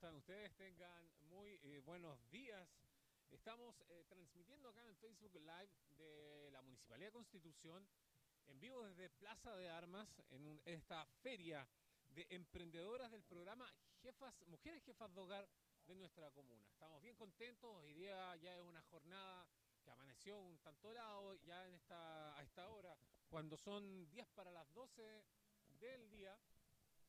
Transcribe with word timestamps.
están 0.00 0.14
ustedes? 0.16 0.50
Tengan 0.56 1.12
muy 1.28 1.60
eh, 1.62 1.78
buenos 1.84 2.18
días. 2.30 2.66
Estamos 3.30 3.76
eh, 3.90 4.02
transmitiendo 4.08 4.70
acá 4.70 4.80
en 4.80 4.88
el 4.88 4.96
Facebook 4.96 5.34
Live 5.34 5.70
de 5.98 6.48
la 6.52 6.62
Municipalidad 6.62 7.08
de 7.08 7.12
Constitución, 7.12 7.86
en 8.46 8.58
vivo 8.58 8.82
desde 8.82 9.10
Plaza 9.10 9.54
de 9.56 9.68
Armas, 9.68 10.08
en 10.30 10.46
un- 10.46 10.62
esta 10.64 11.04
feria 11.20 11.68
de 12.14 12.26
emprendedoras 12.30 13.10
del 13.10 13.22
programa 13.24 13.70
Jefas, 14.00 14.34
Mujeres 14.46 14.82
Jefas 14.84 15.12
de 15.14 15.20
Hogar 15.20 15.46
de 15.86 15.94
nuestra 15.94 16.30
comuna. 16.30 16.66
Estamos 16.70 17.02
bien 17.02 17.14
contentos, 17.16 17.70
hoy 17.76 17.92
día 17.92 18.34
ya 18.36 18.56
es 18.56 18.62
una 18.62 18.80
jornada 18.84 19.46
que 19.84 19.90
amaneció 19.90 20.38
un 20.40 20.58
tanto 20.60 20.90
helado 20.90 21.34
ya 21.44 21.66
en 21.66 21.74
esta, 21.74 22.38
a 22.38 22.42
esta 22.42 22.66
hora, 22.70 22.96
cuando 23.28 23.58
son 23.58 24.08
10 24.08 24.26
para 24.28 24.50
las 24.50 24.72
12 24.72 25.22
del 25.78 26.08
día 26.08 26.38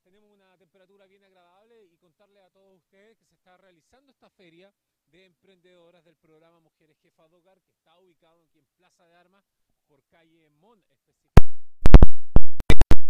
tenemos 0.04 0.32
una 0.34 0.58
temperatura 0.58 1.06
bien 1.06 1.24
agradable 1.24 1.86
y 1.86 1.98
contarle 1.98 2.42
a 2.42 2.50
todos 2.50 2.78
ustedes 2.78 3.18
que 3.18 3.26
se 3.26 3.36
está 3.36 3.58
realizando 3.58 4.12
esta 4.12 4.30
feria 4.30 4.74
de 5.12 5.26
emprendedoras 5.26 6.04
del 6.04 6.16
programa 6.16 6.60
Mujeres 6.60 6.98
Jefas 7.02 7.30
de 7.32 7.38
que 7.42 7.74
está 7.74 8.00
ubicado 8.00 8.42
aquí 8.44 8.60
en 8.60 8.66
Plaza 8.78 9.06
de 9.06 9.16
Armas 9.16 9.44
por 9.88 10.02
calle 10.10 10.50
Mon 10.60 10.80
específicamente. 10.80 11.42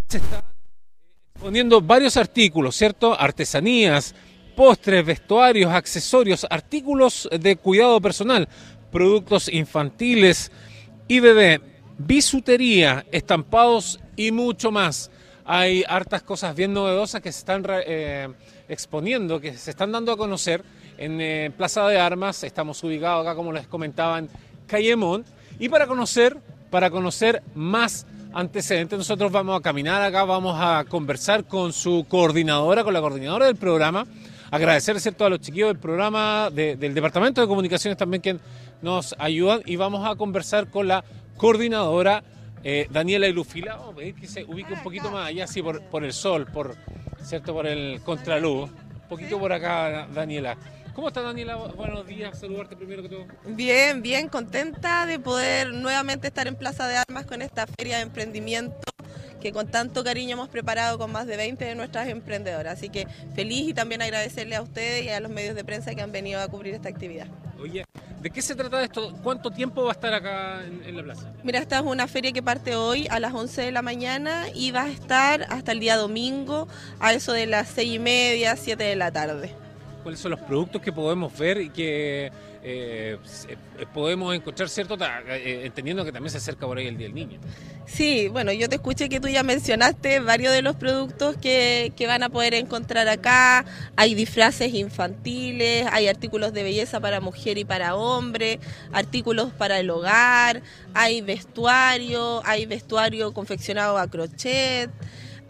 Se 0.10 0.18
están 0.18 0.44
eh, 0.44 1.22
exponiendo 1.34 1.82
varios 1.82 2.18
artículos, 2.18 2.76
¿cierto? 2.76 3.18
Artesanías, 3.18 4.14
postres, 4.56 5.06
vestuarios, 5.06 5.72
accesorios, 5.72 6.46
artículos 6.50 7.30
de 7.32 7.56
cuidado 7.56 8.02
personal, 8.02 8.50
productos 8.92 9.48
infantiles 9.48 10.52
y 11.08 11.20
bebé, 11.20 11.62
bisutería, 11.98 13.06
estampados 13.12 14.00
y 14.18 14.32
mucho 14.32 14.72
más 14.72 15.10
hay 15.46 15.84
hartas 15.88 16.22
cosas 16.24 16.56
bien 16.56 16.74
novedosas 16.74 17.22
que 17.22 17.32
se 17.32 17.40
están 17.40 17.64
eh, 17.68 18.28
exponiendo, 18.70 19.40
que 19.40 19.58
se 19.58 19.72
están 19.72 19.92
dando 19.92 20.12
a 20.12 20.18
conocer 20.18 20.64
en 20.98 21.20
eh, 21.22 21.52
Plaza 21.56 21.88
de 21.88 22.00
Armas. 22.00 22.44
Estamos 22.44 22.84
ubicados 22.84 23.26
acá, 23.26 23.36
como 23.36 23.52
les 23.52 23.68
comentaban, 23.68 24.30
Calle 24.68 24.96
Mont. 24.96 25.26
Y 25.60 25.70
para 25.70 25.88
conocer, 25.88 26.38
para 26.70 26.90
conocer 26.90 27.42
más 27.56 28.06
antecedentes, 28.34 28.98
nosotros 28.98 29.32
vamos 29.32 29.60
a 29.60 29.62
caminar 29.62 30.02
acá, 30.02 30.24
vamos 30.24 30.56
a 30.60 30.86
conversar 30.88 31.46
con 31.46 31.74
su 31.74 32.06
coordinadora, 32.08 32.84
con 32.84 32.94
la 32.94 33.02
coordinadora 33.02 33.46
del 33.48 33.58
programa. 33.58 34.06
Agradecer, 34.52 35.00
¿cierto?, 35.00 35.26
a 35.26 35.30
los 35.30 35.40
chiquillos 35.40 35.70
del 35.70 35.80
programa, 35.80 36.50
de- 36.52 36.76
del 36.76 36.94
Departamento 36.94 37.42
de 37.42 37.48
Comunicaciones 37.48 37.98
también 37.98 38.22
que 38.22 38.38
nos 38.82 39.16
ayudan. 39.18 39.62
Y 39.66 39.76
vamos 39.76 40.06
a 40.10 40.16
conversar 40.16 40.70
con 40.70 40.88
la 40.88 41.04
coordinadora 41.38 42.24
eh, 42.64 42.88
Daniela 42.90 43.28
Ilufila, 43.28 43.76
vamos 43.76 43.94
a 43.94 43.96
pedir 43.98 44.16
que 44.16 44.28
se 44.28 44.44
ubique 44.44 44.74
un 44.74 44.84
poquito 44.84 45.10
más 45.12 45.28
allá, 45.28 45.46
así 45.46 45.62
por, 45.62 45.82
por 45.84 46.04
el 46.04 46.14
sol, 46.14 46.48
por 46.52 46.76
cierto, 47.24 47.54
por 47.54 47.68
el 47.68 48.02
contraluz. 48.02 48.70
Un 48.70 49.10
poquito 49.10 49.40
por 49.40 49.52
acá, 49.52 50.08
Daniela. 50.14 50.58
¿Cómo 50.94 51.08
está 51.08 51.22
Daniela? 51.22 51.56
Buenos 51.56 52.06
días, 52.06 52.38
saludarte 52.38 52.76
primero 52.76 53.02
que 53.02 53.10
todo. 53.10 53.26
Bien, 53.46 54.02
bien, 54.02 54.28
contenta 54.28 55.06
de 55.06 55.20
poder 55.20 55.74
nuevamente 55.74 56.28
estar 56.28 56.48
en 56.48 56.56
Plaza 56.56 56.88
de 56.88 56.98
Armas 56.98 57.26
con 57.26 57.42
esta 57.42 57.66
feria 57.66 57.98
de 57.98 58.04
emprendimiento 58.04 58.78
que 59.42 59.52
con 59.52 59.68
tanto 59.68 60.04
cariño 60.04 60.34
hemos 60.34 60.50
preparado 60.50 60.98
con 60.98 61.12
más 61.12 61.28
de 61.28 61.36
20 61.36 61.66
de 61.66 61.76
nuestras 61.76 62.08
emprendedoras. 62.08 62.78
Así 62.78 62.90
que 62.90 63.08
feliz 63.36 63.70
y 63.70 63.74
también 63.74 64.02
agradecerle 64.02 64.56
a 64.56 64.62
ustedes 64.62 65.04
y 65.04 65.10
a 65.10 65.20
los 65.20 65.32
medios 65.32 65.56
de 65.56 65.64
prensa 65.64 65.96
que 65.96 66.02
han 66.02 66.12
venido 66.12 66.40
a 66.40 66.48
cubrir 66.48 66.76
esta 66.76 66.90
actividad. 66.90 67.28
Oye, 67.60 67.84
¿de 68.22 68.30
qué 68.30 68.42
se 68.42 68.56
trata 68.56 68.84
esto? 68.84 69.14
¿Cuánto 69.24 69.50
tiempo 69.50 69.84
va 69.84 69.90
a 69.90 69.94
estar 69.94 70.14
acá 70.14 70.64
en, 70.64 70.84
en 70.86 70.98
la 70.98 71.04
plaza? 71.04 71.32
Mira, 71.44 71.60
esta 71.60 71.78
es 71.78 71.84
una 71.84 72.08
feria 72.08 72.32
que 72.32 72.44
parte 72.44 72.76
hoy 72.76 73.08
a 73.10 73.20
las 73.20 73.34
11 73.34 73.62
de 73.62 73.72
la 73.72 73.82
mañana 73.82 74.46
y 74.54 74.72
va 74.72 74.84
a 74.84 74.90
estar 74.90 75.48
hasta 75.50 75.72
el 75.72 75.80
día 75.80 75.98
domingo 75.98 76.68
a 77.00 77.14
eso 77.14 77.34
de 77.34 77.48
las 77.48 77.70
6 77.70 77.96
y 77.96 78.00
media, 78.00 78.56
7 78.56 78.84
de 78.84 78.96
la 78.96 79.12
tarde. 79.12 79.54
¿Cuáles 80.04 80.20
son 80.20 80.32
los 80.32 80.40
productos 80.40 80.82
que 80.82 80.92
podemos 80.92 81.36
ver 81.38 81.62
y 81.62 81.70
que 81.70 82.32
eh, 82.64 83.18
se- 83.24 83.54
eh, 83.54 83.58
podemos 83.94 84.36
encontrar, 84.36 84.70
cierto? 84.70 84.98
Eh, 85.28 85.62
entendiendo 85.66 86.06
que 86.06 86.12
también 86.12 86.32
se 86.32 86.38
acerca 86.38 86.66
por 86.68 86.78
ahí 86.78 86.88
el 86.88 86.98
Día 86.98 87.08
del 87.08 87.16
Niño. 87.16 87.40
Sí, 87.86 88.28
bueno, 88.30 88.52
yo 88.54 88.70
te 88.70 88.76
escuché 88.76 89.10
que 89.10 89.20
tú 89.20 89.28
ya 89.28 89.44
mencionaste 89.44 90.20
varios 90.20 90.54
de 90.54 90.62
los 90.62 90.76
productos 90.76 91.36
que, 91.38 91.92
que 91.96 92.08
van 92.08 92.24
a 92.24 92.30
poder 92.30 92.54
encontrar 92.54 93.08
acá. 93.10 93.66
Hay 93.96 94.14
disfraces 94.16 94.74
infantiles, 94.74 95.88
hay 95.92 96.08
artículos 96.08 96.54
de 96.54 96.64
belleza 96.64 97.00
para 97.00 97.20
mujer 97.20 97.58
y 97.58 97.66
para 97.66 97.96
hombre, 97.96 98.60
artículos 98.92 99.52
para 99.52 99.80
el 99.80 99.90
hogar, 99.90 100.62
hay 100.94 101.22
vestuario, 101.22 102.42
hay 102.46 102.66
vestuario 102.66 103.34
confeccionado 103.34 103.98
a 103.98 104.08
crochet. 104.08 104.90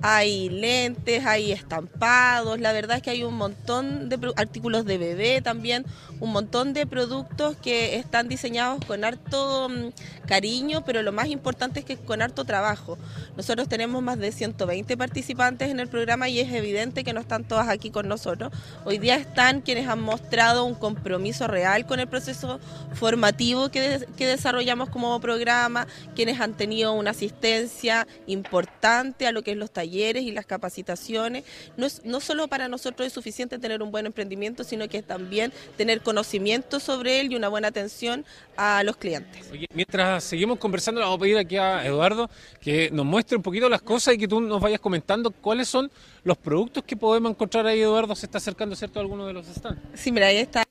Hay 0.04 0.50
lentes, 0.50 1.24
hay 1.28 1.52
estampados, 1.52 2.60
la 2.60 2.74
verdad 2.74 2.98
es 2.98 3.04
que 3.04 3.12
hay 3.12 3.24
un 3.24 3.36
montón 3.36 4.10
de 4.10 4.18
artículos 4.36 4.84
de 4.86 4.98
bebé 4.98 5.42
también, 5.42 5.86
un 6.20 6.32
montón 6.32 6.74
de 6.74 6.88
productos 6.88 7.56
que 7.58 7.98
están 7.98 8.28
diseñados 8.28 8.84
con 8.86 9.04
harto 9.04 9.70
mm, 9.70 10.26
cariño, 10.28 10.84
pero 10.86 11.04
lo 11.04 11.12
más 11.12 11.28
importante 11.28 11.82
es 11.82 11.86
que 11.86 11.98
con 11.98 12.24
harto 12.24 12.46
trabajo. 12.46 12.98
Nosotros 13.38 13.70
tenemos 13.70 14.02
más 14.02 14.18
de 14.18 14.32
120 14.32 14.98
participantes 14.98 15.70
en 15.70 15.80
el 15.80 15.88
programa 15.88 16.30
y 16.30 16.40
es 16.40 16.52
evidente 16.52 17.04
que 17.04 17.14
no 17.14 17.22
están 17.22 17.44
todas 17.44 17.70
aquí 17.70 17.92
con 17.92 18.08
nosotros. 18.08 18.52
Hoy 18.86 18.98
día 18.98 19.18
están 19.18 19.62
quienes 19.62 19.88
han 19.88 20.02
mostrado 20.02 20.66
un 20.66 20.74
compromiso 20.74 21.46
real 21.46 21.86
con 21.86 22.00
el 22.00 22.08
proceso 22.08 22.60
formativo 22.94 23.70
que, 23.70 24.08
que 24.18 24.26
desarrollamos 24.26 24.90
como 24.90 25.20
programa, 25.20 25.86
quienes 26.16 26.42
han 26.42 26.56
tenido 26.56 26.94
una 26.94 27.12
asistencia 27.12 28.08
importante 28.26 29.28
a 29.28 29.32
lo 29.32 29.44
que 29.44 29.52
es 29.52 29.58
los 29.58 29.70
talleres 29.70 29.91
y 29.92 30.32
las 30.32 30.46
capacitaciones. 30.46 31.44
No, 31.78 31.86
es- 31.86 32.04
no 32.06 32.20
solo 32.20 32.48
para 32.48 32.68
nosotros 32.68 33.06
es 33.08 33.14
suficiente 33.14 33.60
tener 33.60 33.82
un 33.84 33.92
buen 33.92 34.06
emprendimiento, 34.06 34.64
sino 34.64 34.88
que 34.88 35.00
es 35.00 35.06
también 35.06 35.52
tener 35.78 36.02
conocimiento 36.02 36.80
sobre 36.80 37.20
él 37.20 37.32
y 37.32 37.36
una 37.36 37.50
buena 37.50 37.68
atención 37.68 38.26
a 38.58 38.84
los 38.84 38.98
clientes. 38.98 39.48
Oye, 39.52 39.66
mientras 39.74 40.24
seguimos 40.24 40.58
conversando, 40.60 41.00
le 41.02 41.06
vamos 41.06 41.18
a 41.18 41.22
pedir 41.22 41.38
aquí 41.38 41.58
a 41.58 41.86
Eduardo 41.86 42.30
que 42.60 42.90
nos 42.92 43.06
muestre 43.06 43.38
un 43.38 43.44
poquito 43.44 43.68
las 43.70 43.82
cosas 43.82 44.14
y 44.14 44.18
que 44.18 44.28
tú 44.28 44.40
nos 44.42 44.62
vayas 44.62 44.80
comentando 44.80 45.32
cuáles 45.32 45.68
son 45.68 45.92
los 46.24 46.38
productos 46.38 46.84
que 46.84 46.96
podemos 46.96 47.32
encontrar 47.32 47.66
ahí. 47.66 47.82
Eduardo 47.82 48.16
se 48.16 48.26
está 48.26 48.38
acercando, 48.38 48.76
¿cierto?, 48.76 49.00
a 49.00 49.02
alguno 49.02 49.26
de 49.28 49.34
los 49.34 49.46
stands. 49.48 49.82
Sí, 49.96 50.12
mira, 50.12 50.28
ahí 50.28 50.38
está. 50.38 50.64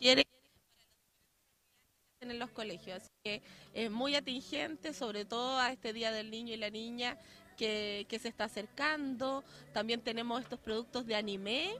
Quiere 0.00 0.26
en 2.20 2.38
los 2.38 2.50
colegios, 2.50 3.02
así 3.02 3.10
que 3.22 3.42
es 3.74 3.90
muy 3.90 4.14
atingente, 4.14 4.94
sobre 4.94 5.26
todo 5.26 5.58
a 5.58 5.72
este 5.72 5.92
Día 5.92 6.10
del 6.10 6.30
Niño 6.30 6.54
y 6.54 6.56
la 6.56 6.70
Niña 6.70 7.18
que, 7.58 8.06
que 8.08 8.18
se 8.18 8.28
está 8.28 8.44
acercando. 8.44 9.44
También 9.74 10.00
tenemos 10.00 10.40
estos 10.40 10.58
productos 10.58 11.04
de 11.06 11.16
anime 11.16 11.76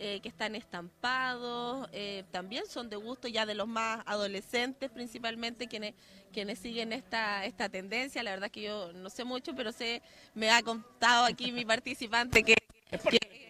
eh, 0.00 0.18
que 0.20 0.28
están 0.28 0.56
estampados, 0.56 1.88
eh, 1.92 2.24
también 2.32 2.66
son 2.66 2.90
de 2.90 2.96
gusto 2.96 3.28
ya 3.28 3.46
de 3.46 3.54
los 3.54 3.68
más 3.68 4.02
adolescentes 4.06 4.90
principalmente 4.90 5.68
quienes 5.68 5.94
quienes 6.32 6.58
siguen 6.58 6.92
esta 6.92 7.44
esta 7.44 7.68
tendencia. 7.68 8.24
La 8.24 8.32
verdad 8.32 8.50
que 8.50 8.62
yo 8.62 8.92
no 8.92 9.08
sé 9.10 9.22
mucho, 9.22 9.54
pero 9.54 9.70
sé 9.70 10.02
me 10.34 10.50
ha 10.50 10.60
contado 10.62 11.26
aquí 11.26 11.52
mi 11.52 11.64
participante 11.64 12.42
que, 12.42 12.56
que, 12.90 12.98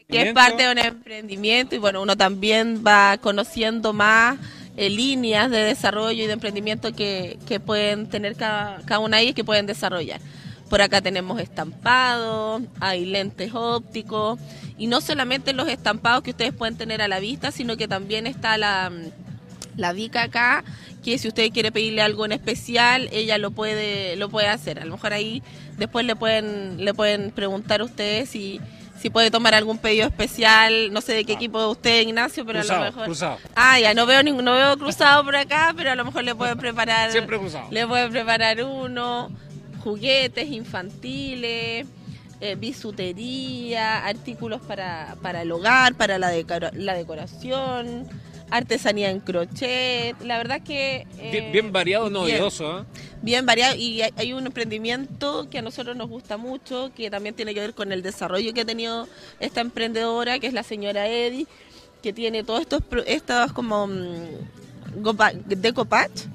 que 0.09 0.23
es 0.23 0.35
parte 0.35 0.65
de 0.65 0.73
un 0.73 0.79
emprendimiento 0.79 1.75
y 1.75 1.79
bueno, 1.79 2.03
uno 2.03 2.17
también 2.17 2.83
va 2.87 3.19
conociendo 3.19 3.93
más 3.93 4.39
eh, 4.77 4.91
líneas 4.91 5.51
de 5.51 5.59
desarrollo 5.59 6.23
y 6.23 6.27
de 6.27 6.33
emprendimiento 6.33 6.93
que, 6.93 7.39
que 7.47 7.61
pueden 7.61 8.09
tener 8.09 8.37
cada, 8.37 8.81
cada 8.85 8.99
una 9.01 9.17
de 9.19 9.25
ellas 9.25 9.35
que 9.35 9.45
pueden 9.45 9.67
desarrollar. 9.67 10.21
Por 10.69 10.83
acá 10.83 11.01
tenemos 11.01 11.41
estampados, 11.41 12.63
hay 12.81 13.05
lentes 13.05 13.53
ópticos 13.55 14.39
y 14.77 14.87
no 14.87 15.01
solamente 15.01 15.53
los 15.53 15.69
estampados 15.69 16.23
que 16.23 16.31
ustedes 16.31 16.53
pueden 16.53 16.77
tener 16.77 17.01
a 17.03 17.09
la 17.09 17.21
vista, 17.21 17.53
sino 17.53 17.77
que 17.77 17.87
también 17.87 18.27
está 18.27 18.59
la, 18.59 18.91
la 19.77 19.93
Vica 19.93 20.25
acá, 20.25 20.65
que 21.05 21.19
si 21.19 21.29
usted 21.29 21.51
quiere 21.53 21.71
pedirle 21.71 22.03
algo 22.03 22.25
en 22.25 22.33
especial, 22.33 23.09
ella 23.13 23.39
lo 23.39 23.51
puede 23.53 24.17
lo 24.17 24.29
puede 24.29 24.49
hacer. 24.49 24.81
A 24.81 24.85
lo 24.85 24.93
mejor 24.93 25.13
ahí 25.13 25.43
después 25.79 26.05
le 26.05 26.17
pueden 26.17 26.85
le 26.85 26.95
pueden 26.95 27.31
preguntar 27.31 27.81
a 27.81 27.85
ustedes 27.85 28.31
si 28.31 28.61
si 29.01 29.11
puede 29.11 29.31
tomar 29.31 29.55
algún 29.55 29.79
pedido 29.79 30.07
especial, 30.07 30.93
no 30.93 31.01
sé 31.01 31.13
de 31.15 31.25
qué 31.25 31.33
equipo 31.35 31.61
de 31.61 31.67
usted, 31.69 32.01
Ignacio, 32.03 32.45
pero 32.47 32.61
a 32.61 32.65
lo 32.65 32.81
mejor 32.81 33.05
cruzado. 33.05 33.39
Ah, 33.55 33.79
ya 33.79 33.93
no 33.95 34.07
veo 34.07 34.23
no 34.23 34.55
veo 34.55 34.77
cruzado 34.79 35.25
por 35.25 35.37
acá, 35.37 35.73
pero 35.77 35.91
a 35.91 35.95
lo 35.95 36.05
mejor 36.05 36.25
le 36.25 36.35
pueden 36.35 36.57
preparar 36.59 37.11
Siempre 37.13 37.39
cruzado. 37.39 37.67
le 37.71 37.87
pueden 37.87 38.11
preparar 38.11 38.63
uno, 38.65 39.31
juguetes 39.83 40.49
infantiles, 40.49 41.87
eh, 42.41 42.55
bisutería, 42.57 44.05
artículos 44.07 44.61
para, 44.63 45.17
para 45.23 45.43
el 45.43 45.53
hogar, 45.53 45.95
para 45.95 46.19
la, 46.19 46.31
decora- 46.31 46.73
la 46.75 46.95
decoración, 46.95 48.07
artesanía 48.57 49.11
en 49.11 49.21
crochet. 49.21 50.15
La 50.23 50.37
verdad 50.39 50.63
que... 50.63 51.07
eh, 51.19 51.31
Bien, 51.33 51.53
bien 51.53 51.73
variado, 51.73 52.05
bien. 52.05 52.13
novedoso. 52.15 52.81
¿eh? 52.81 52.85
Bien 53.23 53.45
variado 53.47 53.75
y 53.77 54.03
hay- 54.03 54.13
hay 54.17 54.33
un 54.33 54.47
emprendimiento 54.47 55.49
que 55.51 55.59
a 55.59 55.63
nosotros 55.63 55.97
nos 55.97 56.09
gusta 56.09 56.37
mucho, 56.37 56.93
que 56.95 57.11
también 57.11 57.35
tiene 57.35 57.55
que 57.55 57.61
ver 57.61 57.75
con 57.75 57.91
el 57.93 58.03
desarrollo 58.03 58.53
que 58.55 58.61
ha 58.63 58.65
tenido 58.65 59.09
esta 59.41 59.61
emprendedora, 59.61 60.39
que 60.39 60.47
es 60.47 60.53
la 60.53 60.63
señora 60.63 61.09
Eddy, 61.09 61.47
que 62.03 62.13
tiene 62.13 62.45
todos 62.45 62.61
estos, 62.61 62.83
estos 63.07 63.53
como 63.53 63.87
mm, 63.87 64.29
decopage 65.47 66.29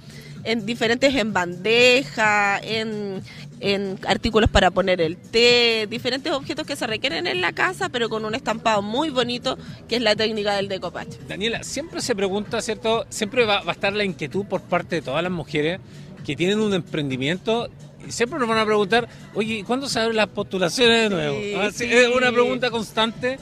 en 0.43 0.65
diferentes 0.65 1.13
en 1.15 1.33
bandeja, 1.33 2.59
en, 2.63 3.21
en 3.59 3.99
artículos 4.07 4.49
para 4.49 4.71
poner 4.71 5.01
el 5.01 5.17
té, 5.17 5.87
diferentes 5.89 6.31
objetos 6.31 6.65
que 6.65 6.75
se 6.75 6.87
requieren 6.87 7.27
en 7.27 7.41
la 7.41 7.53
casa, 7.53 7.89
pero 7.89 8.09
con 8.09 8.25
un 8.25 8.35
estampado 8.35 8.81
muy 8.81 9.09
bonito, 9.09 9.57
que 9.87 9.97
es 9.97 10.01
la 10.01 10.15
técnica 10.15 10.55
del 10.55 10.67
decoupage. 10.67 11.19
Daniela, 11.27 11.63
siempre 11.63 12.01
se 12.01 12.15
pregunta, 12.15 12.61
¿cierto? 12.61 13.05
Siempre 13.09 13.45
va, 13.45 13.61
va 13.61 13.71
a 13.71 13.73
estar 13.73 13.93
la 13.93 14.03
inquietud 14.03 14.45
por 14.45 14.61
parte 14.61 14.97
de 14.97 15.01
todas 15.01 15.23
las 15.23 15.31
mujeres 15.31 15.79
que 16.25 16.35
tienen 16.35 16.59
un 16.59 16.73
emprendimiento 16.73 17.69
y 18.07 18.11
siempre 18.11 18.39
nos 18.39 18.47
van 18.47 18.59
a 18.59 18.65
preguntar, 18.65 19.07
oye, 19.33 19.63
¿cuándo 19.65 19.89
se 19.89 19.99
abren 19.99 20.15
las 20.15 20.27
postulaciones 20.27 21.09
de 21.09 21.15
nuevo? 21.15 21.37
Ah, 21.57 21.67
es 21.67 22.15
una 22.15 22.31
pregunta 22.31 22.69
constante. 22.69 23.37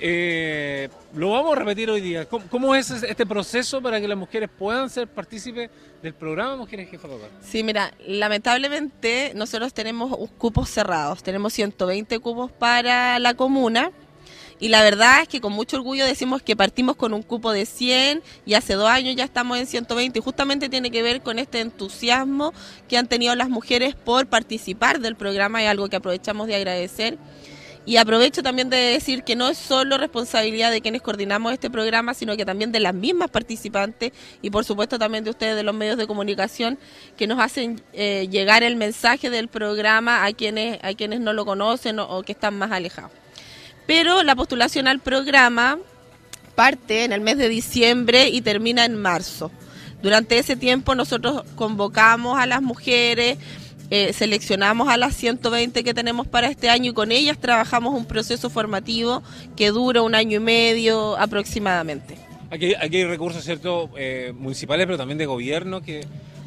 Eh, 0.00 0.88
lo 1.14 1.30
vamos 1.30 1.52
a 1.52 1.58
repetir 1.60 1.90
hoy 1.90 2.00
día. 2.00 2.26
¿Cómo, 2.26 2.74
es 2.74 2.90
este 2.90 3.26
proceso 3.26 3.80
para 3.80 4.00
que 4.00 4.08
las 4.08 4.18
mujeres 4.18 4.48
puedan 4.56 4.88
ser 4.90 5.08
partícipes 5.08 5.70
del 6.02 6.14
programa 6.14 6.56
Mujeres 6.56 6.90
Jefas 6.90 7.10
Hogar? 7.10 7.30
Sí, 7.42 7.62
mira, 7.62 7.92
lamentablemente 8.06 9.32
nosotros 9.34 9.72
tenemos 9.74 10.16
cupos 10.38 10.70
cerrados. 10.70 11.22
Tenemos 11.22 11.52
120 11.52 12.18
cupos 12.20 12.52
para 12.52 13.18
la 13.18 13.34
comuna 13.34 13.90
y 14.60 14.68
la 14.68 14.82
verdad 14.82 15.22
es 15.22 15.28
que 15.28 15.40
con 15.40 15.52
mucho 15.52 15.76
orgullo 15.76 16.04
decimos 16.04 16.42
que 16.42 16.56
partimos 16.56 16.96
con 16.96 17.14
un 17.14 17.22
cupo 17.22 17.52
de 17.52 17.64
100 17.64 18.22
y 18.44 18.54
hace 18.54 18.74
dos 18.74 18.88
años 18.88 19.14
ya 19.14 19.24
estamos 19.24 19.56
en 19.58 19.66
120 19.66 20.18
y 20.18 20.22
justamente 20.22 20.68
tiene 20.68 20.90
que 20.90 21.02
ver 21.02 21.22
con 21.22 21.38
este 21.38 21.60
entusiasmo 21.60 22.52
que 22.88 22.98
han 22.98 23.06
tenido 23.06 23.34
las 23.36 23.48
mujeres 23.48 23.94
por 23.94 24.26
participar 24.26 25.00
del 25.00 25.14
programa 25.14 25.62
y 25.62 25.66
algo 25.66 25.88
que 25.88 25.96
aprovechamos 25.96 26.48
de 26.48 26.56
agradecer. 26.56 27.18
Y 27.88 27.96
aprovecho 27.96 28.42
también 28.42 28.68
de 28.68 28.76
decir 28.76 29.22
que 29.22 29.34
no 29.34 29.48
es 29.48 29.56
solo 29.56 29.96
responsabilidad 29.96 30.70
de 30.70 30.82
quienes 30.82 31.00
coordinamos 31.00 31.52
este 31.54 31.70
programa, 31.70 32.12
sino 32.12 32.36
que 32.36 32.44
también 32.44 32.70
de 32.70 32.80
las 32.80 32.92
mismas 32.92 33.30
participantes 33.30 34.12
y 34.42 34.50
por 34.50 34.64
supuesto 34.64 34.98
también 34.98 35.24
de 35.24 35.30
ustedes 35.30 35.56
de 35.56 35.62
los 35.62 35.74
medios 35.74 35.96
de 35.96 36.06
comunicación 36.06 36.78
que 37.16 37.26
nos 37.26 37.40
hacen 37.40 37.80
eh, 37.94 38.28
llegar 38.30 38.62
el 38.62 38.76
mensaje 38.76 39.30
del 39.30 39.48
programa 39.48 40.26
a 40.26 40.32
quienes, 40.34 40.78
a 40.82 40.92
quienes 40.92 41.20
no 41.20 41.32
lo 41.32 41.46
conocen 41.46 41.98
o 41.98 42.22
que 42.22 42.32
están 42.32 42.58
más 42.58 42.72
alejados 42.72 43.10
pero 43.88 44.22
la 44.22 44.36
postulación 44.36 44.86
al 44.86 45.00
programa 45.00 45.78
parte 46.54 47.04
en 47.04 47.12
el 47.14 47.22
mes 47.22 47.38
de 47.38 47.48
diciembre 47.48 48.28
y 48.28 48.42
termina 48.42 48.84
en 48.84 48.96
marzo. 48.96 49.50
Durante 50.02 50.38
ese 50.38 50.56
tiempo 50.56 50.94
nosotros 50.94 51.42
convocamos 51.54 52.38
a 52.38 52.44
las 52.44 52.60
mujeres, 52.60 53.38
eh, 53.90 54.12
seleccionamos 54.12 54.88
a 54.88 54.96
las 54.96 55.14
120 55.14 55.82
que 55.82 55.94
tenemos 55.94 56.26
para 56.26 56.48
este 56.48 56.68
año 56.68 56.90
y 56.90 56.94
con 56.94 57.12
ellas 57.12 57.38
trabajamos 57.38 57.94
un 57.94 58.04
proceso 58.04 58.50
formativo 58.50 59.22
que 59.56 59.68
dura 59.68 60.02
un 60.02 60.14
año 60.14 60.36
y 60.36 60.40
medio 60.40 61.16
aproximadamente. 61.18 62.16
Aquí, 62.50 62.74
hay 62.74 63.04
recursos 63.04 63.44
cierto 63.44 63.90
eh, 63.96 64.32
municipales, 64.36 64.86
pero 64.86 64.96
también 64.96 65.18
de 65.18 65.26
gobierno 65.26 65.82
que 65.82 66.00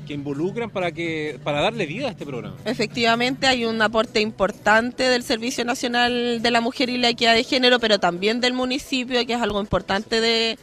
que 0.06 0.14
involucran 0.14 0.70
para 0.70 0.92
que 0.92 1.40
para 1.44 1.62
darle 1.62 1.86
vida 1.86 2.08
a 2.08 2.12
este 2.12 2.26
programa. 2.26 2.58
Efectivamente, 2.66 3.48
hay 3.48 3.66
un 3.66 3.82
aporte 3.82 4.20
importante 4.20 5.04
del 5.04 5.24
Servicio 5.24 5.64
Nacional 5.66 6.42
de 6.42 6.52
la 6.52 6.62
Mujer 6.62 6.90
y 6.90 6.98
la 6.98 7.10
Equidad 7.10 7.36
de 7.36 7.44
Género, 7.44 7.80
pero 7.80 8.00
también 8.00 8.42
del 8.42 8.54
municipio, 8.54 9.26
que 9.26 9.34
es 9.34 9.42
algo 9.42 9.62
importante 9.62 10.22
de, 10.22 10.58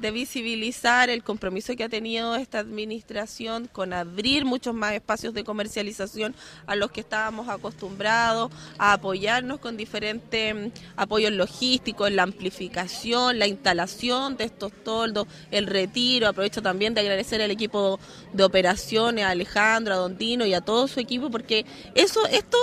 de 0.00 0.10
visibilizar 0.10 1.10
el 1.10 1.22
compromiso 1.22 1.74
que 1.76 1.84
ha 1.84 1.88
tenido 1.88 2.34
esta 2.34 2.58
administración 2.58 3.68
con 3.70 3.92
abrir 3.92 4.44
muchos 4.44 4.74
más 4.74 4.94
espacios 4.94 5.34
de 5.34 5.44
comercialización 5.44 6.34
a 6.66 6.76
los 6.76 6.90
que 6.90 7.00
estábamos 7.00 7.48
acostumbrados, 7.48 8.50
a 8.78 8.94
apoyarnos 8.94 9.58
con 9.60 9.76
diferentes 9.76 10.54
mm, 10.54 10.68
apoyos 10.96 11.32
logísticos, 11.32 12.10
la 12.10 12.22
amplificación, 12.22 13.38
la 13.38 13.46
instalación 13.46 14.36
de 14.36 14.44
estos 14.44 14.72
toldos, 14.84 15.26
el 15.50 15.66
retiro. 15.66 16.28
Aprovecho 16.28 16.62
también 16.62 16.94
de 16.94 17.00
agradecer 17.00 17.42
al 17.42 17.50
equipo 17.50 18.00
de 18.32 18.44
operaciones, 18.44 19.24
a 19.24 19.30
Alejandro, 19.30 19.94
a 19.94 19.98
Don 19.98 20.16
Tino 20.16 20.46
y 20.46 20.54
a 20.54 20.60
todo 20.60 20.88
su 20.88 21.00
equipo, 21.00 21.30
porque 21.30 21.66
eso, 21.94 22.26
esto 22.26 22.58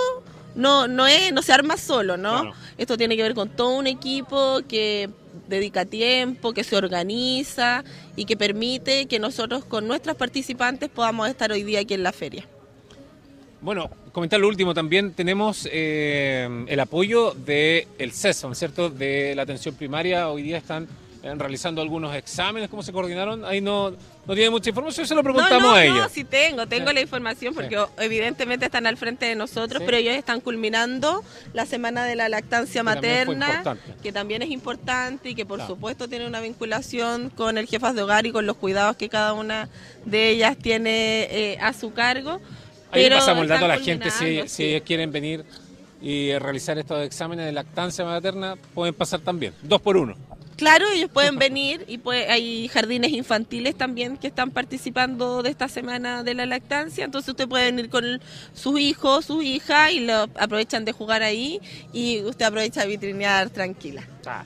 no, 0.57 0.87
no 0.87 1.05
es, 1.07 1.31
no 1.31 1.41
se 1.43 1.53
arma 1.53 1.77
solo, 1.77 2.17
¿no? 2.17 2.51
Esto 2.77 2.97
tiene 2.97 3.15
que 3.15 3.23
ver 3.23 3.35
con 3.35 3.49
todo 3.49 3.77
un 3.77 3.87
equipo 3.87 4.61
que 4.67 5.09
dedica 5.47 5.85
tiempo, 5.85 6.51
que 6.51 6.63
se 6.63 6.75
organiza 6.75 7.83
y 8.15 8.25
que 8.25 8.35
permite 8.35 9.05
que 9.05 9.19
nosotros 9.19 9.63
con 9.63 9.87
nuestras 9.87 10.15
participantes 10.15 10.89
podamos 10.89 11.29
estar 11.29 11.51
hoy 11.51 11.63
día 11.63 11.81
aquí 11.81 11.93
en 11.93 12.03
la 12.03 12.11
feria. 12.11 12.45
Bueno, 13.61 13.89
comentar 14.11 14.39
lo 14.39 14.47
último 14.47 14.73
también, 14.73 15.13
tenemos 15.13 15.67
eh, 15.71 16.65
el 16.67 16.79
apoyo 16.79 17.33
del 17.33 17.87
el 17.99 18.11
CESON, 18.11 18.55
¿cierto? 18.55 18.89
De 18.89 19.35
la 19.35 19.43
atención 19.43 19.75
primaria, 19.75 20.29
hoy 20.29 20.41
día 20.41 20.57
están 20.57 20.87
realizando 21.35 21.81
algunos 21.81 22.15
exámenes, 22.15 22.69
¿cómo 22.69 22.83
se 22.83 22.91
coordinaron? 22.91 23.43
Ahí 23.45 23.61
no, 23.61 23.91
no 23.91 24.33
tiene 24.33 24.49
mucha 24.49 24.69
información, 24.69 25.05
se 25.07 25.15
lo 25.15 25.23
preguntamos 25.23 25.73
a 25.73 25.83
ellos. 25.83 25.97
No, 25.97 26.09
sí 26.09 26.23
tengo, 26.23 26.67
tengo 26.67 26.91
la 26.91 27.01
información 27.01 27.53
porque 27.53 27.77
evidentemente 27.97 28.65
están 28.65 28.87
al 28.87 28.97
frente 28.97 29.25
de 29.25 29.35
nosotros, 29.35 29.83
pero 29.85 29.97
ellos 29.97 30.15
están 30.15 30.41
culminando 30.41 31.23
la 31.53 31.65
semana 31.65 32.05
de 32.05 32.15
la 32.15 32.29
lactancia 32.29 32.83
materna, 32.83 33.77
que 34.01 34.11
también 34.11 34.41
es 34.41 34.49
importante 34.49 35.29
y 35.29 35.35
que 35.35 35.45
por 35.45 35.65
supuesto 35.65 36.07
tiene 36.07 36.27
una 36.27 36.41
vinculación 36.41 37.29
con 37.29 37.57
el 37.57 37.67
jefas 37.67 37.95
de 37.95 38.01
hogar 38.01 38.25
y 38.25 38.31
con 38.31 38.45
los 38.45 38.57
cuidados 38.57 38.95
que 38.95 39.09
cada 39.09 39.33
una 39.33 39.69
de 40.05 40.29
ellas 40.29 40.57
tiene 40.57 41.27
eh, 41.31 41.57
a 41.61 41.73
su 41.73 41.93
cargo. 41.93 42.39
Ahí 42.91 43.09
pasamos 43.09 43.43
el 43.43 43.49
dato 43.49 43.65
a 43.65 43.69
la 43.69 43.79
gente 43.79 44.09
si, 44.11 44.47
si 44.47 44.63
ellos 44.63 44.83
quieren 44.85 45.11
venir 45.11 45.43
y 46.01 46.37
realizar 46.37 46.77
estos 46.77 47.03
exámenes 47.03 47.45
de 47.45 47.51
lactancia 47.51 48.05
materna, 48.05 48.55
pueden 48.73 48.93
pasar 48.93 49.19
también, 49.19 49.53
dos 49.63 49.81
por 49.81 49.97
uno. 49.97 50.15
Claro, 50.57 50.87
ellos 50.91 51.11
pueden 51.11 51.37
venir 51.37 51.85
y 51.87 51.99
hay 52.09 52.67
jardines 52.67 53.11
infantiles 53.11 53.75
también 53.75 54.17
que 54.17 54.25
están 54.25 54.49
participando 54.49 55.43
de 55.43 55.51
esta 55.51 55.67
semana 55.67 56.23
de 56.23 56.33
la 56.33 56.47
lactancia, 56.47 57.05
entonces 57.05 57.29
usted 57.29 57.47
puede 57.47 57.65
venir 57.65 57.91
con 57.91 58.19
sus 58.55 58.79
hijos, 58.79 59.25
su 59.25 59.43
hija 59.43 59.91
y 59.91 60.09
aprovechan 60.09 60.83
de 60.83 60.93
jugar 60.93 61.21
ahí 61.21 61.61
y 61.93 62.23
usted 62.23 62.45
aprovecha 62.45 62.81
de 62.81 62.87
vitrinear 62.87 63.51
tranquila. 63.51 64.01
Ah, 64.25 64.45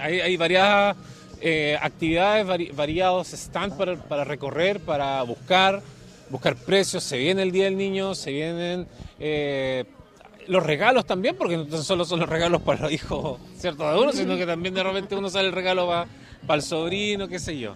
hay, 0.00 0.36
varias 0.36 0.96
eh, 1.40 1.78
actividades, 1.80 2.74
variados 2.74 3.28
stands 3.28 3.76
para, 3.76 3.96
para, 3.96 4.24
recorrer, 4.24 4.80
para 4.80 5.22
buscar, 5.22 5.80
buscar 6.28 6.56
precios, 6.56 7.04
se 7.04 7.18
viene 7.18 7.42
el 7.42 7.52
Día 7.52 7.64
del 7.66 7.76
Niño, 7.76 8.16
se 8.16 8.32
vienen... 8.32 8.88
Eh, 9.20 9.84
los 10.48 10.62
regalos 10.62 11.06
también, 11.06 11.36
porque 11.36 11.56
no 11.56 11.82
solo 11.82 12.04
son 12.04 12.20
los 12.20 12.28
regalos 12.28 12.62
para 12.62 12.82
los 12.82 12.92
hijos 12.92 13.40
cierto 13.56 13.90
de 13.90 13.98
uno, 13.98 14.12
sino 14.12 14.36
que 14.36 14.46
también 14.46 14.74
de 14.74 14.82
repente 14.82 15.14
uno 15.14 15.30
sale 15.30 15.48
el 15.48 15.54
regalo 15.54 15.86
para, 15.86 16.06
para 16.46 16.56
el 16.56 16.62
sobrino, 16.62 17.28
qué 17.28 17.38
sé 17.38 17.58
yo. 17.58 17.74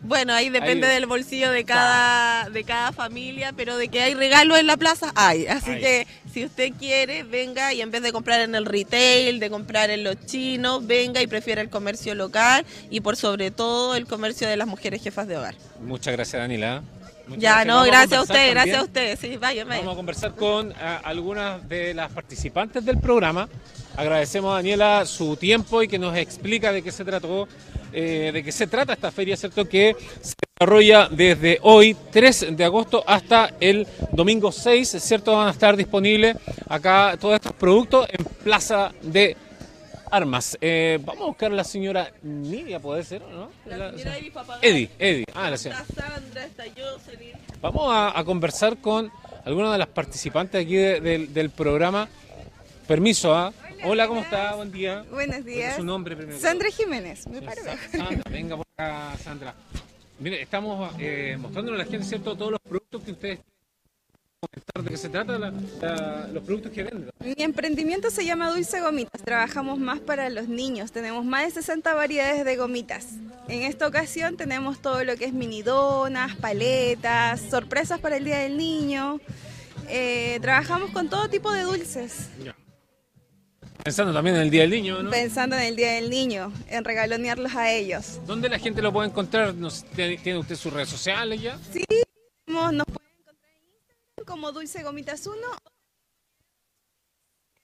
Bueno, 0.00 0.32
ahí 0.32 0.48
depende 0.48 0.86
del 0.86 1.06
bolsillo 1.06 1.50
de 1.50 1.64
cada, 1.64 2.48
de 2.50 2.62
cada 2.62 2.92
familia, 2.92 3.52
pero 3.56 3.76
de 3.76 3.88
que 3.88 4.00
hay 4.00 4.14
regalos 4.14 4.58
en 4.58 4.68
la 4.68 4.76
plaza, 4.76 5.12
hay. 5.16 5.46
Así 5.46 5.72
que 5.72 6.06
si 6.32 6.44
usted 6.44 6.72
quiere, 6.78 7.24
venga 7.24 7.74
y 7.74 7.80
en 7.80 7.90
vez 7.90 8.02
de 8.02 8.12
comprar 8.12 8.40
en 8.40 8.54
el 8.54 8.64
retail, 8.64 9.40
de 9.40 9.50
comprar 9.50 9.90
en 9.90 10.04
los 10.04 10.24
chinos, 10.24 10.86
venga 10.86 11.20
y 11.20 11.26
prefiera 11.26 11.60
el 11.62 11.68
comercio 11.68 12.14
local 12.14 12.64
y 12.90 13.00
por 13.00 13.16
sobre 13.16 13.50
todo 13.50 13.96
el 13.96 14.06
comercio 14.06 14.48
de 14.48 14.56
las 14.56 14.68
mujeres 14.68 15.02
jefas 15.02 15.26
de 15.26 15.36
hogar. 15.36 15.56
Muchas 15.80 16.12
gracias, 16.14 16.88
Ya, 17.36 17.64
no, 17.64 17.84
gracias 17.84 18.20
a, 18.20 18.22
usted, 18.22 18.50
gracias 18.50 18.78
a 18.78 18.82
usted. 18.84 19.18
Sí, 19.20 19.36
vaya, 19.36 19.64
Vamos 19.64 19.92
a 19.92 19.96
conversar 19.96 20.34
con 20.34 20.72
ah, 20.80 21.00
algunas 21.04 21.68
de 21.68 21.94
las 21.94 22.10
participantes 22.10 22.84
del 22.84 22.98
programa. 22.98 23.48
Agradecemos 23.96 24.52
a 24.52 24.56
Daniela 24.56 25.04
su 25.06 25.36
tiempo 25.36 25.82
y 25.82 25.88
que 25.88 25.98
nos 25.98 26.16
explica 26.16 26.72
de 26.72 26.82
qué 26.82 26.92
se 26.92 27.04
trató, 27.04 27.48
eh, 27.92 28.30
de 28.32 28.44
qué 28.44 28.52
se 28.52 28.66
trata 28.66 28.92
esta 28.92 29.10
feria, 29.10 29.36
¿cierto? 29.36 29.68
Que 29.68 29.96
se 30.20 30.34
desarrolla 30.58 31.08
desde 31.10 31.58
hoy, 31.62 31.96
3 32.10 32.56
de 32.56 32.64
agosto, 32.64 33.02
hasta 33.06 33.54
el 33.60 33.86
domingo 34.12 34.52
6, 34.52 34.96
¿cierto? 35.00 35.36
Van 35.36 35.48
a 35.48 35.50
estar 35.50 35.76
disponibles 35.76 36.36
acá 36.68 37.16
todos 37.20 37.34
estos 37.34 37.52
productos 37.52 38.06
en 38.10 38.24
Plaza 38.24 38.92
de 39.02 39.36
armas. 40.10 40.56
Eh, 40.60 40.98
vamos 41.04 41.22
a 41.22 41.26
buscar 41.26 41.52
a 41.52 41.54
la 41.54 41.64
señora 41.64 42.12
Nidia, 42.22 42.80
¿puede 42.80 43.04
ser 43.04 43.22
o 43.22 43.30
no? 43.30 43.50
La, 43.66 43.90
señora 43.92 44.16
Eddie, 44.62 44.90
Eddie. 44.98 45.24
Ah, 45.34 45.50
la 45.50 45.56
señora. 45.56 45.84
Vamos 47.60 47.92
a, 47.92 48.24
conversar 48.24 48.78
con 48.78 49.10
alguna 49.44 49.72
de 49.72 49.78
las 49.78 49.88
participantes 49.88 50.64
aquí 50.64 50.76
del 50.76 51.50
programa. 51.50 52.08
Permiso, 52.86 53.34
¿ah? 53.34 53.52
Hola, 53.84 54.08
¿cómo 54.08 54.22
está? 54.22 54.54
Buen 54.54 54.72
día. 54.72 55.04
Buenos 55.10 55.44
días. 55.44 55.76
su 55.76 55.84
nombre 55.84 56.16
primero? 56.16 56.38
Sandra 56.38 56.68
Jiménez, 56.70 57.26
me 57.28 57.42
paro. 57.42 57.60
Sandra, 57.92 58.22
venga 58.30 58.56
por 58.56 58.66
acá, 58.76 59.16
Sandra. 59.22 59.54
Mire, 60.18 60.42
estamos 60.42 60.92
eh, 60.98 61.36
mostrándole 61.38 61.80
a 61.80 61.84
la 61.84 61.90
gente, 61.90 62.04
¿cierto?, 62.04 62.36
todos 62.36 62.52
los 62.52 62.60
productos 62.60 63.02
que 63.04 63.12
ustedes 63.12 63.38
de 64.40 64.90
qué 64.90 64.96
se 64.96 65.08
trata 65.08 65.36
los 66.32 66.44
productos 66.44 66.70
que 66.70 66.84
venden. 66.84 67.10
Mi 67.18 67.42
emprendimiento 67.42 68.08
se 68.10 68.24
llama 68.24 68.50
Dulce 68.50 68.80
Gomitas. 68.80 69.20
Trabajamos 69.24 69.80
más 69.80 69.98
para 69.98 70.30
los 70.30 70.48
niños. 70.48 70.92
Tenemos 70.92 71.24
más 71.24 71.46
de 71.46 71.50
60 71.60 71.92
variedades 71.94 72.44
de 72.44 72.56
gomitas. 72.56 73.14
En 73.48 73.62
esta 73.62 73.88
ocasión 73.88 74.36
tenemos 74.36 74.80
todo 74.80 75.02
lo 75.02 75.16
que 75.16 75.24
es 75.24 75.32
mini 75.32 75.62
donas, 75.62 76.36
paletas, 76.36 77.40
sorpresas 77.50 77.98
para 77.98 78.18
el 78.18 78.24
Día 78.24 78.38
del 78.38 78.56
Niño. 78.56 79.20
Eh, 79.88 80.38
trabajamos 80.40 80.90
con 80.90 81.08
todo 81.08 81.28
tipo 81.28 81.50
de 81.50 81.62
dulces. 81.62 82.28
Pensando 83.82 84.12
también 84.12 84.36
en 84.36 84.42
el 84.42 84.50
Día 84.50 84.62
del 84.62 84.70
Niño, 84.70 85.02
¿no? 85.02 85.10
Pensando 85.10 85.56
en 85.56 85.62
el 85.62 85.74
Día 85.74 85.94
del 85.94 86.10
Niño, 86.10 86.52
en 86.68 86.84
regalonearlos 86.84 87.56
a 87.56 87.72
ellos. 87.72 88.20
¿Dónde 88.24 88.48
la 88.48 88.60
gente 88.60 88.82
lo 88.82 88.92
puede 88.92 89.08
encontrar? 89.08 89.54
¿Tiene 89.96 90.38
usted 90.38 90.54
sus 90.54 90.72
redes 90.72 90.90
sociales 90.90 91.42
ya? 91.42 91.58
Sí, 91.72 91.84
nos 92.46 92.72
nos 92.72 92.86
pueden 92.86 93.08
encontrar 93.18 93.50
en 93.52 93.66
Instagram 93.66 93.98
como 94.28 94.52
Dulce 94.52 94.82
Gomitas 94.82 95.26
1. 95.26 95.36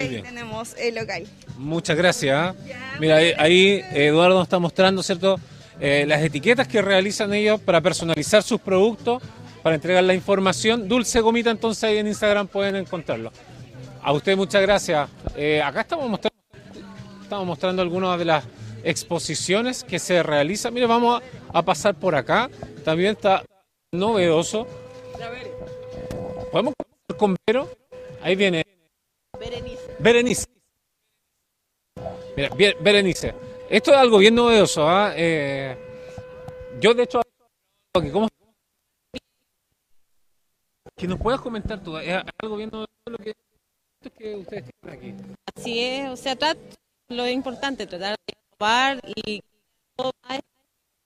Ahí 0.01 0.09
bien. 0.09 0.23
tenemos 0.23 0.75
el 0.79 0.95
local. 0.95 1.27
Muchas 1.59 1.97
gracias. 1.97 2.57
¿eh? 2.57 2.75
Mira, 2.99 3.17
ahí, 3.17 3.33
ahí 3.37 3.85
Eduardo 3.93 4.37
nos 4.37 4.45
está 4.45 4.59
mostrando, 4.59 5.03
¿cierto? 5.03 5.39
Eh, 5.79 6.05
las 6.09 6.23
etiquetas 6.23 6.67
que 6.67 6.81
realizan 6.81 7.35
ellos 7.35 7.61
para 7.61 7.83
personalizar 7.83 8.43
sus 8.43 8.61
productos, 8.61 9.23
para 9.63 9.75
entregar 9.75 10.03
la 10.05 10.15
información. 10.15 10.89
Dulce 10.89 11.21
Gomita, 11.21 11.51
entonces 11.51 11.85
ahí 11.85 11.99
en 11.99 12.07
Instagram 12.09 12.49
pueden 12.49 12.77
encontrarlo. 12.77 13.31
A 14.03 14.13
usted 14.13 14.35
muchas 14.35 14.63
gracias. 14.63 15.09
Eh, 15.37 15.63
acá 15.63 15.83
estamos 15.83 16.09
mostrando, 16.09 16.39
estamos 17.23 17.47
mostrando 17.47 17.83
algunas 17.83 18.19
de 18.19 18.25
las 18.25 18.45
exposiciones 18.83 19.85
que 19.85 19.99
se 19.99 20.23
realizan. 20.23 20.73
Mire, 20.73 20.87
vamos 20.87 21.23
a, 21.53 21.59
a 21.59 21.63
pasar 21.63 21.95
por 21.95 22.15
acá. 22.15 22.51
También 22.85 23.13
está 23.13 23.45
novedoso. 23.93 24.67
¿Podemos 26.55 26.75
comenzar 26.77 27.17
con 27.17 27.37
Vero? 27.49 27.69
Ahí 28.23 28.37
viene 28.37 28.63
Berenice. 29.41 29.97
Berenice. 29.99 30.47
Mira, 32.37 32.51
Berenice. 32.81 33.35
Esto 33.69 33.91
es 33.91 33.97
algo 33.97 34.19
bien 34.19 34.37
novedoso. 34.37 34.89
¿ah? 34.89 35.13
Eh, 35.17 35.77
yo, 36.81 36.95
de 36.95 37.03
hecho, 37.03 37.21
que 38.01 38.13
¿cómo? 38.13 38.29
que 40.97 41.09
nos 41.09 41.19
puedas 41.19 41.41
comentar 41.41 41.83
tú. 41.83 41.99
Es 41.99 42.23
algo 42.41 42.57
bien 42.57 42.71
novedoso 42.71 43.11
lo 43.11 43.19
que, 43.19 43.31
esto 43.31 44.17
que 44.17 44.37
ustedes 44.37 44.71
tienen 44.81 44.97
aquí. 44.97 45.15
Así 45.57 45.81
es, 45.81 46.09
o 46.09 46.17
sea, 46.17 46.37
lo 47.09 47.29
importante, 47.29 47.89
tratar 47.89 48.15
de 48.25 48.35
innovar 48.53 49.01
y 49.27 49.43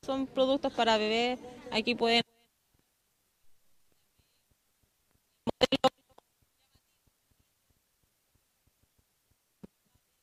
son 0.05 0.27
productos 0.27 0.75
para 0.75 0.99
bebés. 0.99 1.39
Aquí 1.71 1.95
pueden 1.95 2.23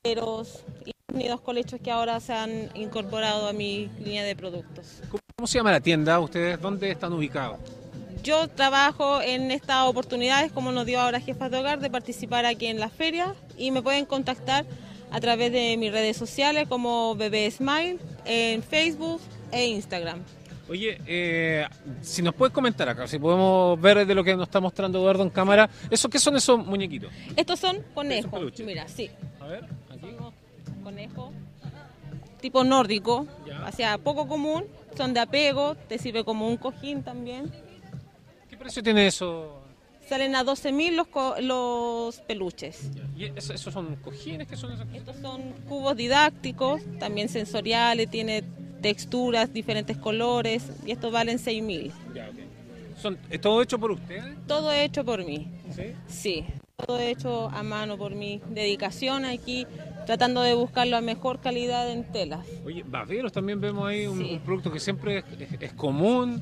y 0.06 0.92
nidos 1.14 1.42
colechos 1.42 1.80
que 1.82 1.90
ahora 1.90 2.20
se 2.20 2.32
han 2.32 2.70
incorporado 2.76 3.48
a 3.48 3.54
mi 3.54 3.90
línea 4.00 4.24
de 4.24 4.36
productos. 4.36 5.02
¿Cómo, 5.10 5.48
se 5.48 5.58
llama 5.58 5.72
la 5.72 5.80
tienda? 5.80 6.20
¿Ustedes 6.20 6.62
dónde 6.62 6.92
están 6.92 7.12
ubicados? 7.12 7.60
Yo 8.22 8.48
trabajo 8.48 9.22
en 9.22 9.50
estas 9.50 9.88
oportunidades, 9.88 10.52
como 10.52 10.72
nos 10.72 10.86
dio 10.86 11.00
ahora 11.00 11.20
Jefas 11.20 11.50
de 11.50 11.58
Hogar, 11.58 11.80
de 11.80 11.90
participar 11.90 12.46
aquí 12.46 12.68
en 12.68 12.80
la 12.80 12.90
feria 12.90 13.34
y 13.58 13.72
me 13.72 13.82
pueden 13.82 14.06
contactar 14.06 14.66
a 15.12 15.20
través 15.20 15.52
de 15.52 15.76
mis 15.78 15.92
redes 15.92 16.18
sociales 16.18 16.68
como 16.68 17.16
Bebé 17.16 17.50
Smile 17.50 17.98
en 18.26 18.62
Facebook 18.62 19.22
e 19.52 19.66
Instagram. 19.68 20.22
Oye, 20.68 21.00
eh, 21.06 21.66
si 22.02 22.22
nos 22.22 22.34
puedes 22.34 22.54
comentar 22.54 22.90
acá, 22.90 23.08
si 23.08 23.20
podemos 23.20 23.80
ver 23.80 24.06
de 24.06 24.16
lo 24.16 24.24
que 24.24 24.36
nos 24.36 24.48
está 24.48 24.60
mostrando 24.60 25.00
Eduardo 25.00 25.24
en 25.24 25.30
cámara, 25.30 25.70
¿eso 25.90 26.10
qué 26.10 26.20
son 26.20 26.36
esos 26.36 26.64
muñequitos? 26.64 27.12
Estos 27.36 27.60
son 27.60 27.84
conejos. 27.94 28.60
Mira, 28.60 28.88
sí. 28.88 29.10
A 29.40 29.46
ver. 29.46 29.66
Conejo 31.08 31.32
tipo 32.42 32.64
nórdico, 32.64 33.26
o 33.68 33.72
sea, 33.72 33.98
poco 33.98 34.28
común, 34.28 34.66
son 34.96 35.14
de 35.16 35.20
apego, 35.20 35.74
te 35.76 35.98
sirve 35.98 36.24
como 36.24 36.48
un 36.48 36.58
cojín 36.58 37.02
también. 37.02 37.52
¿Qué 38.48 38.56
precio 38.56 38.84
tiene 38.84 39.08
eso? 39.08 39.62
Salen 40.08 40.36
a 40.36 40.44
12.000 40.44 40.96
los, 40.96 41.08
co- 41.08 41.36
los 41.42 42.20
peluches. 42.22 42.92
¿Y 43.18 43.26
eso- 43.36 43.54
esos 43.54 43.74
son 43.74 43.96
cojines? 43.96 44.48
¿Qué 44.48 44.56
son 44.56 44.74
esos? 44.74 44.86
Estos 44.94 45.16
son 45.18 45.54
cubos 45.68 45.96
didácticos, 45.98 46.82
también 47.00 47.30
sensoriales, 47.30 48.12
tiene 48.12 48.44
texturas, 48.84 49.52
diferentes 49.52 49.98
colores 49.98 50.70
y 50.86 50.92
estos 50.92 51.12
valen 51.12 51.40
6.000. 51.40 51.92
Ya, 52.14 52.30
ok. 52.30 52.98
¿Son, 53.02 53.18
¿Es 53.32 53.42
todo 53.42 53.64
hecho 53.64 53.80
por 53.80 53.90
ustedes? 53.90 54.24
Todo 54.48 54.72
hecho 54.72 55.04
por 55.04 55.26
mí, 55.26 55.48
Sí. 55.76 55.94
sí, 56.08 56.46
todo 56.86 57.00
hecho 57.00 57.50
a 57.50 57.64
mano 57.64 57.98
por 57.98 58.14
mi 58.14 58.40
dedicación 58.50 59.26
aquí, 59.26 59.66
tratando 60.06 60.42
de 60.42 60.54
buscar 60.54 60.88
la 60.88 61.02
mejor 61.02 61.40
calidad 61.40 61.90
en 61.92 62.04
telas. 62.12 62.46
Oye, 62.66 62.84
baberos 62.86 63.32
también 63.32 63.60
vemos 63.62 63.88
ahí 63.88 64.08
un, 64.08 64.18
Sí. 64.20 64.34
un 64.34 64.40
producto 64.40 64.72
que 64.72 64.80
siempre 64.80 65.20
es, 65.20 65.26
es- 65.52 65.62
es 65.62 65.74
común. 65.74 66.42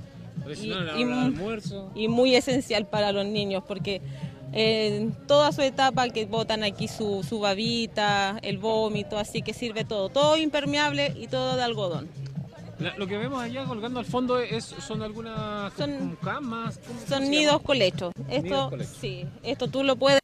la 0.63 0.99
y 0.99 1.05
mu- 1.05 1.13
almuerzo. 1.25 1.91
y 1.93 2.07
muy 2.07 2.35
esencial 2.35 2.87
para 2.87 3.11
los 3.11 3.25
niños 3.25 3.63
porque 3.67 4.01
en 4.51 5.11
toda 5.27 5.51
su 5.51 5.61
etapa 5.61 6.09
que 6.09 6.25
botan 6.25 6.63
aquí 6.63 6.87
su, 6.87 7.23
su 7.27 7.39
babita, 7.39 8.39
el 8.41 8.57
vómito, 8.57 9.17
así 9.17 9.41
que 9.41 9.53
sirve 9.53 9.83
todo, 9.85 10.09
todo 10.09 10.35
impermeable 10.37 11.13
y 11.15 11.27
todo 11.27 11.55
de 11.55 11.63
algodón. 11.63 12.07
La- 12.79 12.97
lo 12.97 13.05
que 13.07 13.17
vemos 13.17 13.41
allá 13.41 13.63
colgando 13.65 13.99
al 13.99 14.05
fondo 14.05 14.39
es, 14.39 14.63
son 14.65 15.03
algunas 15.03 15.71
Son- 15.73 16.17
camas. 16.21 16.79
¿cómo- 16.79 16.99
cómo 16.99 17.07
Son 17.07 17.29
nidos 17.29 17.61
colechos. 17.61 18.11
Esto, 18.27 18.43
Nidos 18.43 18.69
colechos. 18.71 18.97
sí, 18.99 19.25
esto 19.43 19.67
tú 19.67 19.83
lo 19.83 19.95
puedes 19.95 20.19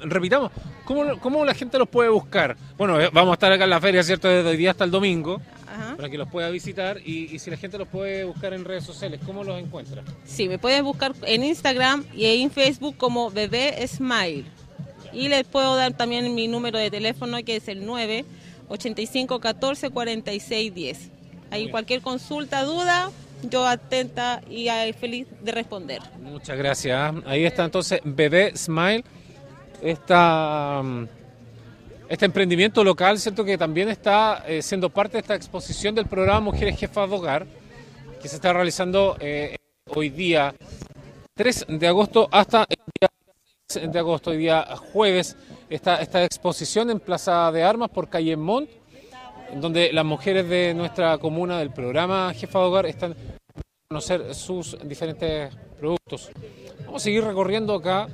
Repitamos, 0.00 0.50
¿cómo, 0.84 1.18
¿cómo 1.20 1.44
la 1.44 1.54
gente 1.54 1.78
los 1.78 1.88
puede 1.88 2.08
buscar? 2.08 2.56
Bueno, 2.76 3.00
eh, 3.00 3.10
vamos 3.12 3.32
a 3.32 3.34
estar 3.34 3.52
acá 3.52 3.64
en 3.64 3.70
la 3.70 3.80
feria, 3.80 4.02
¿cierto? 4.02 4.28
Desde 4.28 4.48
hoy 4.48 4.56
día 4.56 4.70
hasta 4.70 4.84
el 4.84 4.90
domingo, 4.90 5.40
Ajá. 5.66 5.96
para 5.96 6.08
que 6.08 6.18
los 6.18 6.28
pueda 6.28 6.50
visitar. 6.50 6.98
Y, 7.04 7.34
y 7.34 7.38
si 7.38 7.50
la 7.50 7.56
gente 7.56 7.78
los 7.78 7.88
puede 7.88 8.24
buscar 8.24 8.52
en 8.54 8.64
redes 8.64 8.84
sociales, 8.84 9.20
¿cómo 9.26 9.44
los 9.44 9.58
encuentra? 9.60 10.02
Sí, 10.24 10.48
me 10.48 10.58
pueden 10.58 10.84
buscar 10.84 11.12
en 11.22 11.44
Instagram 11.44 12.04
y 12.14 12.26
en 12.26 12.50
Facebook 12.50 12.96
como 12.96 13.30
Bebé 13.30 13.86
Smile. 13.86 14.44
Y 15.12 15.28
les 15.28 15.44
puedo 15.44 15.74
dar 15.76 15.92
también 15.94 16.34
mi 16.34 16.48
número 16.48 16.78
de 16.78 16.90
teléfono 16.90 17.38
que 17.44 17.56
es 17.56 17.68
el 17.68 17.84
9 17.86 18.24
85 18.68 19.40
14 19.40 19.90
46 19.90 20.74
10. 20.74 21.10
Ahí 21.50 21.70
cualquier 21.70 22.02
consulta, 22.02 22.62
duda, 22.64 23.10
yo 23.42 23.66
atenta 23.66 24.42
y 24.50 24.68
eh, 24.68 24.92
feliz 24.92 25.26
de 25.40 25.52
responder. 25.52 26.00
Muchas 26.20 26.58
gracias. 26.58 27.14
Ahí 27.26 27.44
está 27.44 27.64
entonces 27.64 28.00
Bebé 28.04 28.52
Smile, 28.54 29.02
esta, 29.82 30.82
mm, 30.82 31.08
este 32.08 32.24
emprendimiento 32.24 32.82
local, 32.82 33.18
¿cierto? 33.18 33.44
Que 33.44 33.58
también 33.58 33.88
está 33.88 34.44
eh, 34.46 34.62
siendo 34.62 34.90
parte 34.90 35.14
de 35.14 35.20
esta 35.20 35.34
exposición 35.34 35.94
del 35.94 36.06
programa 36.06 36.40
Mujeres 36.40 36.78
Jefas 36.78 37.08
de 37.08 37.16
Hogar, 37.16 37.46
que 38.20 38.28
se 38.28 38.36
está 38.36 38.52
realizando 38.52 39.16
eh, 39.20 39.56
hoy 39.86 40.10
día 40.10 40.54
3 41.34 41.66
de 41.68 41.86
agosto 41.86 42.28
hasta 42.32 42.66
el 42.68 42.78
día 43.00 43.08
6 43.68 43.92
de 43.92 43.98
agosto, 43.98 44.30
hoy 44.30 44.38
día 44.38 44.66
jueves, 44.92 45.36
esta, 45.68 46.00
esta 46.00 46.24
exposición 46.24 46.90
en 46.90 47.00
Plaza 47.00 47.52
de 47.52 47.62
Armas 47.62 47.90
por 47.90 48.08
Calle 48.08 48.36
Mont, 48.36 48.68
en 49.52 49.60
donde 49.60 49.92
las 49.92 50.04
mujeres 50.04 50.48
de 50.48 50.74
nuestra 50.74 51.18
comuna 51.18 51.58
del 51.58 51.70
programa 51.70 52.32
Jefa 52.34 52.58
de 52.58 52.64
Hogar 52.64 52.86
están 52.86 53.14
conocer 53.90 54.34
sus 54.34 54.76
diferentes 54.84 55.54
productos. 55.80 56.30
Vamos 56.84 57.00
a 57.00 57.04
seguir 57.04 57.24
recorriendo 57.24 57.74
acá. 57.74 58.06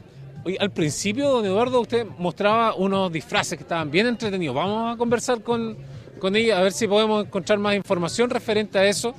Oye, 0.45 0.59
al 0.61 0.71
principio, 0.71 1.31
don 1.31 1.45
Eduardo, 1.47 1.81
usted 1.81 2.07
mostraba 2.19 2.75
unos 2.75 3.11
disfraces 3.11 3.57
que 3.57 3.63
estaban 3.63 3.91
bien 3.91 4.07
entretenidos. 4.07 4.55
Vamos 4.55 4.95
a 4.95 4.99
conversar 4.99 5.41
con, 5.43 5.77
con 6.19 6.37
ella 6.37 6.59
a 6.59 6.63
ver 6.63 6.73
si 6.73 6.87
podemos 6.87 7.25
encontrar 7.25 7.59
más 7.59 7.75
información 7.75 8.29
referente 8.29 8.79
a 8.79 8.85
eso, 8.85 9.15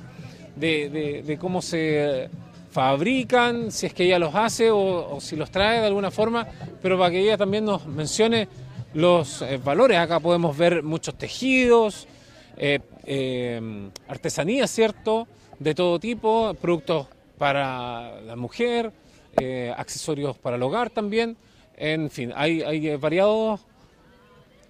de, 0.54 0.88
de- 0.88 1.22
de 1.22 1.38
cómo 1.38 1.60
se 1.62 2.30
fabrican, 2.70 3.72
si 3.72 3.86
es 3.86 3.94
que 3.94 4.04
ella 4.04 4.18
los 4.18 4.34
hace 4.34 4.70
o, 4.70 5.18
si 5.20 5.34
los 5.34 5.50
trae 5.50 5.80
de 5.80 5.86
alguna 5.86 6.10
forma, 6.10 6.46
pero 6.80 6.96
para 6.98 7.10
que 7.10 7.20
ella 7.20 7.36
también 7.36 7.64
nos 7.64 7.86
mencione 7.86 8.46
los 8.94 9.42
eh, 9.42 9.58
valores. 9.62 9.98
Acá 9.98 10.20
podemos 10.20 10.56
ver 10.56 10.82
muchos 10.82 11.16
tejidos, 11.16 12.06
eh, 12.56 12.78
eh, 13.04 13.88
artesanías, 14.08 14.70
¿cierto? 14.70 15.26
De 15.58 15.74
todo 15.74 15.98
tipo, 15.98 16.54
productos 16.60 17.08
para 17.38 18.20
la 18.20 18.36
mujer, 18.36 18.92
eh, 19.40 19.72
accesorios 19.76 20.36
para 20.38 20.56
el 20.56 20.62
hogar 20.62 20.90
también. 20.90 21.36
En 21.76 22.10
fin, 22.10 22.32
hay, 22.34 22.62
hay 22.62 22.88
eh, 22.88 22.96
variados 22.96 23.60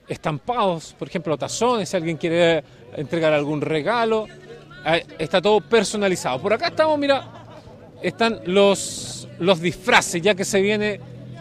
estampados, 0.09 0.95
por 0.99 1.09
ejemplo, 1.09 1.37
tazones, 1.37 1.89
si 1.89 1.97
alguien 1.97 2.17
quiere 2.17 2.63
entregar 2.97 3.33
algún 3.33 3.61
regalo. 3.61 4.27
Está 5.19 5.43
todo 5.43 5.61
personalizado. 5.61 6.41
Por 6.41 6.53
acá 6.53 6.69
estamos, 6.69 6.97
mira, 6.99 7.29
están 8.03 8.41
los, 8.47 9.29
los 9.41 9.61
disfraces, 9.61 10.23
ya 10.23 10.35
que 10.37 10.45
se 10.45 10.61
viene 10.61 11.01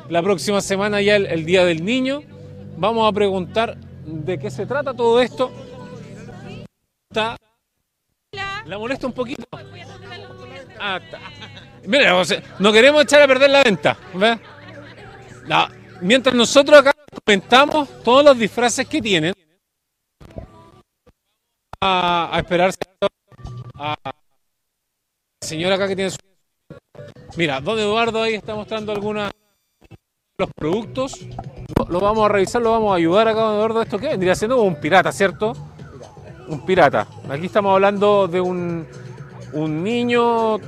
la 0.10 0.22
próxima 0.24 0.62
semana 0.62 1.02
ya 1.02 1.16
el, 1.16 1.28
el 1.28 1.46
Día 1.46 1.64
del 1.64 1.86
Niño. 1.86 2.22
Vamos 2.78 3.08
a 3.08 3.14
preguntar 3.14 3.78
de 4.06 4.40
qué 4.40 4.50
se 4.50 4.66
trata 4.66 4.94
todo 4.94 5.22
esto. 5.22 5.52
Está- 7.12 7.38
¿La 8.66 8.80
molesta 8.80 9.06
un 9.06 9.14
poquito? 9.14 9.44
Ah, 10.80 11.00
está. 11.04 11.20
Mira, 11.88 12.22
no 12.60 12.72
queremos 12.72 13.04
echar 13.04 13.22
a 13.22 13.28
perder 13.28 13.50
la 13.50 13.64
venta. 13.64 13.98
Mientras 16.02 16.36
nosotros 16.36 16.80
acá 16.80 16.94
comentamos 17.26 18.04
todos 18.04 18.24
los 18.26 18.38
disfraces 18.38 18.88
que 18.88 19.02
tienen. 19.02 19.34
A, 21.82 22.36
a 22.36 22.40
esperar 22.40 22.72
¿cierto? 22.72 23.08
a 23.76 23.96
la 24.04 24.16
señora 25.42 25.76
acá 25.76 25.88
que 25.88 25.96
tiene 25.96 26.10
su... 26.10 26.18
Mira, 27.36 27.60
don 27.60 27.78
Eduardo 27.78 28.24
ahí 28.24 28.34
está 28.34 28.56
mostrando 28.56 28.92
algunos 28.92 29.30
los 30.38 30.50
productos. 30.56 31.20
Lo, 31.78 31.86
lo 31.90 32.00
vamos 32.00 32.26
a 32.26 32.30
revisar, 32.30 32.62
lo 32.62 32.72
vamos 32.72 32.92
a 32.92 32.96
ayudar 32.96 33.28
acá, 33.28 33.42
don 33.42 33.56
Eduardo. 33.56 33.82
¿Esto 33.82 34.00
qué 34.00 34.08
vendría 34.08 34.36
siendo? 34.36 34.62
Un 34.62 34.80
pirata, 34.80 35.12
¿cierto? 35.12 35.54
Un 36.48 36.66
pirata. 36.66 37.08
Aquí 37.30 37.46
estamos 37.46 37.74
hablando 37.74 38.28
de 38.28 38.42
un, 38.42 38.88
un 39.54 39.84
niño 39.84 40.60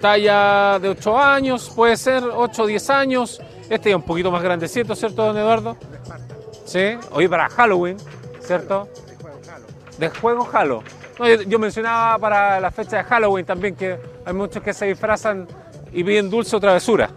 talla 0.00 0.78
de 0.78 0.88
8 0.88 1.18
años, 1.18 1.70
puede 1.74 1.96
ser 1.96 2.22
8 2.24 2.62
o 2.62 2.66
10 2.66 2.90
años. 2.90 3.40
Este 3.68 3.90
es 3.90 3.96
un 3.96 4.02
poquito 4.02 4.30
más 4.30 4.42
grandecito, 4.42 4.94
¿cierto, 4.94 5.24
don 5.24 5.36
Eduardo? 5.36 5.76
Sí, 6.64 6.96
hoy 7.12 7.28
para 7.28 7.48
Halloween, 7.48 7.96
¿cierto? 8.40 8.88
De 9.98 10.08
juego 10.08 10.48
Halo. 10.52 10.82
No, 11.18 11.26
yo, 11.28 11.42
yo 11.42 11.58
mencionaba 11.58 12.18
para 12.18 12.60
la 12.60 12.70
fecha 12.70 12.98
de 12.98 13.04
Halloween 13.04 13.46
también 13.46 13.74
que 13.74 13.98
hay 14.24 14.32
muchos 14.34 14.62
que 14.62 14.74
se 14.74 14.86
disfrazan 14.86 15.46
y 15.92 16.04
piden 16.04 16.28
dulce 16.28 16.54
o 16.56 16.60
travesura. 16.60 17.10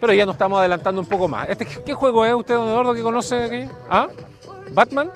Pero 0.00 0.12
ya 0.12 0.26
nos 0.26 0.34
estamos 0.34 0.58
adelantando 0.60 1.00
un 1.00 1.06
poco 1.06 1.26
más. 1.26 1.48
Este, 1.48 1.64
¿Qué 1.66 1.94
juego 1.94 2.24
es 2.24 2.34
usted, 2.34 2.54
don 2.54 2.68
Eduardo, 2.68 2.94
que 2.94 3.02
conoce 3.02 3.44
aquí? 3.44 3.68
¿Ah? 3.88 4.08
¿Batman? 4.72 5.10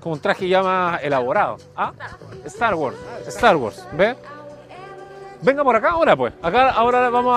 Con 0.00 0.12
un 0.12 0.20
traje 0.20 0.48
ya 0.48 0.62
más 0.62 1.02
elaborado. 1.02 1.56
¿Ah? 1.76 1.92
Star 2.44 2.74
Wars. 2.74 2.96
Star 3.26 3.56
Wars. 3.56 3.86
¿Ve? 3.92 4.16
Venga 5.42 5.62
por 5.64 5.76
acá 5.76 5.90
ahora, 5.90 6.16
pues. 6.16 6.34
Acá 6.42 6.70
ahora 6.70 7.04
le 7.04 7.10
vamos 7.10 7.36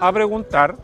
a, 0.00 0.06
a 0.08 0.12
preguntar. 0.12 0.74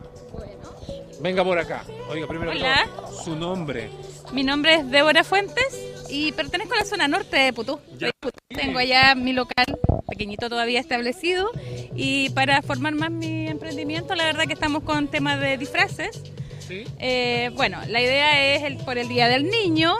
Venga 1.19 1.43
por 1.43 1.57
acá. 1.57 1.83
Oiga, 2.09 2.27
primero 2.27 2.51
que 2.51 2.59
Hola. 2.59 2.87
todo, 2.95 3.11
su 3.23 3.35
nombre. 3.35 3.89
Mi 4.31 4.43
nombre 4.43 4.75
es 4.75 4.89
Débora 4.89 5.23
Fuentes 5.23 5.77
y 6.09 6.31
pertenezco 6.31 6.73
a 6.75 6.77
la 6.77 6.85
zona 6.85 7.07
norte 7.07 7.35
de 7.37 7.53
Putú. 7.53 7.79
Ya. 7.97 8.11
Tengo 8.47 8.79
allá 8.79 9.15
mi 9.15 9.33
local 9.33 9.65
pequeñito 10.07 10.49
todavía 10.49 10.79
establecido 10.79 11.49
y 11.95 12.29
para 12.31 12.61
formar 12.61 12.93
más 12.93 13.11
mi 13.11 13.47
emprendimiento, 13.47 14.15
la 14.15 14.25
verdad 14.25 14.45
que 14.45 14.53
estamos 14.53 14.83
con 14.83 15.07
temas 15.07 15.39
de 15.39 15.57
disfraces. 15.57 16.21
¿Sí? 16.69 16.85
Eh, 16.99 17.49
bueno, 17.55 17.79
la 17.87 17.99
idea 17.99 18.55
es 18.55 18.63
el, 18.63 18.77
por 18.77 18.97
el 18.97 19.09
Día 19.09 19.27
del 19.27 19.49
Niño, 19.49 19.97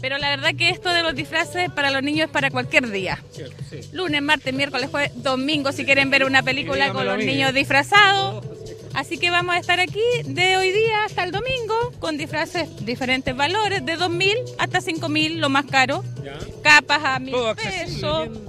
pero 0.00 0.16
la 0.18 0.30
verdad 0.30 0.54
que 0.56 0.70
esto 0.70 0.90
de 0.90 1.02
los 1.02 1.14
disfraces 1.14 1.70
para 1.70 1.90
los 1.90 2.02
niños 2.02 2.26
es 2.26 2.32
para 2.32 2.50
cualquier 2.50 2.90
día. 2.90 3.22
Cierto, 3.32 3.54
sí. 3.70 3.80
Lunes, 3.92 4.22
martes, 4.22 4.52
miércoles, 4.54 4.88
jueves, 4.90 5.12
domingo, 5.22 5.70
si 5.72 5.84
quieren 5.84 6.10
ver 6.10 6.24
una 6.24 6.42
película 6.42 6.92
con 6.92 7.04
los 7.06 7.18
niños 7.18 7.52
disfrazados. 7.54 8.44
Así 8.94 9.18
que 9.18 9.28
vamos 9.30 9.54
a 9.54 9.58
estar 9.58 9.78
aquí 9.78 10.00
de 10.24 10.56
hoy 10.56 10.72
día 10.72 11.04
hasta 11.04 11.22
el 11.22 11.30
domingo 11.30 11.92
con 11.98 12.16
disfraces 12.16 12.66
diferentes 12.86 13.36
valores, 13.36 13.84
de 13.84 13.98
2.000 13.98 14.34
hasta 14.58 14.80
5.000, 14.80 15.34
lo 15.34 15.50
más 15.50 15.66
caro. 15.66 16.02
Ya. 16.24 16.38
Capas 16.62 17.04
a 17.04 17.18
1.000 17.20 17.30
Todo 17.30 17.48
accesible. 17.50 17.84
pesos, 17.84 18.30
bien. 18.30 18.44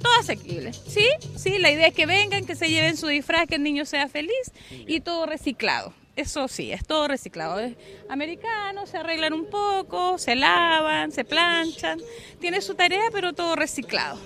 todo 0.00 0.12
asequible. 0.20 0.72
Sí, 0.72 1.08
sí, 1.36 1.58
la 1.58 1.72
idea 1.72 1.88
es 1.88 1.94
que 1.94 2.06
vengan, 2.06 2.46
que 2.46 2.54
se 2.54 2.68
lleven 2.70 2.96
su 2.96 3.08
disfraz, 3.08 3.48
que 3.48 3.56
el 3.56 3.64
niño 3.64 3.84
sea 3.84 4.06
feliz 4.06 4.52
y 4.70 5.00
todo 5.00 5.26
reciclado. 5.26 5.92
Eso 6.20 6.48
sí, 6.48 6.70
es 6.70 6.84
todo 6.86 7.08
reciclado. 7.08 7.58
Es 7.60 7.72
americano, 8.10 8.86
se 8.86 8.98
arreglan 8.98 9.32
un 9.32 9.46
poco, 9.46 10.18
se 10.18 10.36
lavan, 10.36 11.10
se 11.12 11.24
planchan. 11.24 11.98
Tiene 12.38 12.60
su 12.60 12.74
tarea, 12.74 13.04
pero 13.10 13.32
todo 13.32 13.56
reciclado. 13.56 14.18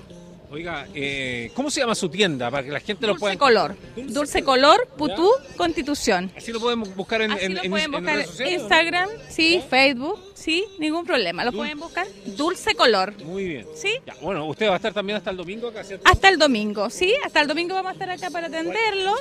Oiga, 0.51 0.87
eh, 0.95 1.51
¿cómo 1.55 1.71
se 1.71 1.81
llama 1.81 1.95
su 1.95 2.09
tienda? 2.09 2.51
Para 2.51 2.65
que 2.65 2.71
la 2.71 2.81
gente 2.81 3.07
lo 3.07 3.15
Dulce 3.15 3.21
pueda... 3.21 3.37
color. 3.39 3.77
Dulce 3.97 4.13
Dulce, 4.13 4.43
color, 4.45 4.89
Putú, 4.97 5.29
Constitución. 5.57 6.31
Así 6.37 6.53
lo 6.53 6.61
podemos 6.61 6.95
buscar 6.97 7.23
en, 7.23 7.31
Así 7.33 7.45
en, 7.47 7.55
lo 7.55 7.63
en- 7.63 7.71
pueden 7.71 7.87
en 7.87 7.93
buscar 7.93 8.19
en. 8.41 8.53
Instagram, 8.53 9.09
sí, 9.31 9.63
Facebook, 9.69 10.21
sí, 10.35 10.65
ningún 10.79 11.05
problema. 11.05 11.45
Lo 11.45 11.53
pueden 11.53 11.79
buscar 11.79 12.07
Dulce 12.37 12.75
Color. 12.75 13.15
Muy 13.25 13.45
bien. 13.45 13.67
¿Sí? 13.75 13.95
Ya, 14.07 14.15
bueno, 14.21 14.47
usted 14.47 14.69
va 14.69 14.75
a 14.75 14.77
estar 14.77 14.93
también 14.93 15.17
hasta 15.19 15.31
el 15.31 15.37
domingo 15.37 15.69
acá, 15.69 15.83
¿cierto? 15.85 16.09
Hasta 16.09 16.29
el 16.29 16.39
domingo, 16.39 16.91
¿sí? 16.91 17.15
Hasta 17.25 17.41
el 17.41 17.47
domingo 17.49 17.75
vamos 17.75 17.91
a 17.91 17.93
estar 17.95 18.11
acá 18.11 18.31
para 18.31 18.49
atenderlo. 18.49 19.15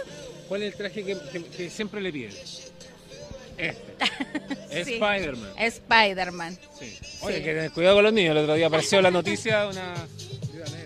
¿Cuál 0.47 0.63
es 0.63 0.71
el 0.73 0.77
traje 0.77 1.03
que, 1.03 1.17
que- 1.31 1.43
que 1.45 1.69
siempre 1.69 2.01
le 2.01 2.11
piden? 2.11 2.31
Este. 3.57 3.81
Es 4.71 4.87
Sí. 4.87 4.93
Spider-Man. 4.95 5.51
Spider-Man. 5.57 6.57
Sí. 6.79 6.97
Oye, 7.21 7.35
que 7.43 7.53
tener 7.53 7.71
cuidado 7.71 7.95
con 7.97 8.03
los 8.05 8.13
niños. 8.13 8.31
El 8.31 8.43
otro 8.43 8.55
día 8.55 8.65
apareció 8.67 9.01
la 9.01 9.11
noticia 9.11 9.61
de 9.61 9.67
una... 9.67 9.93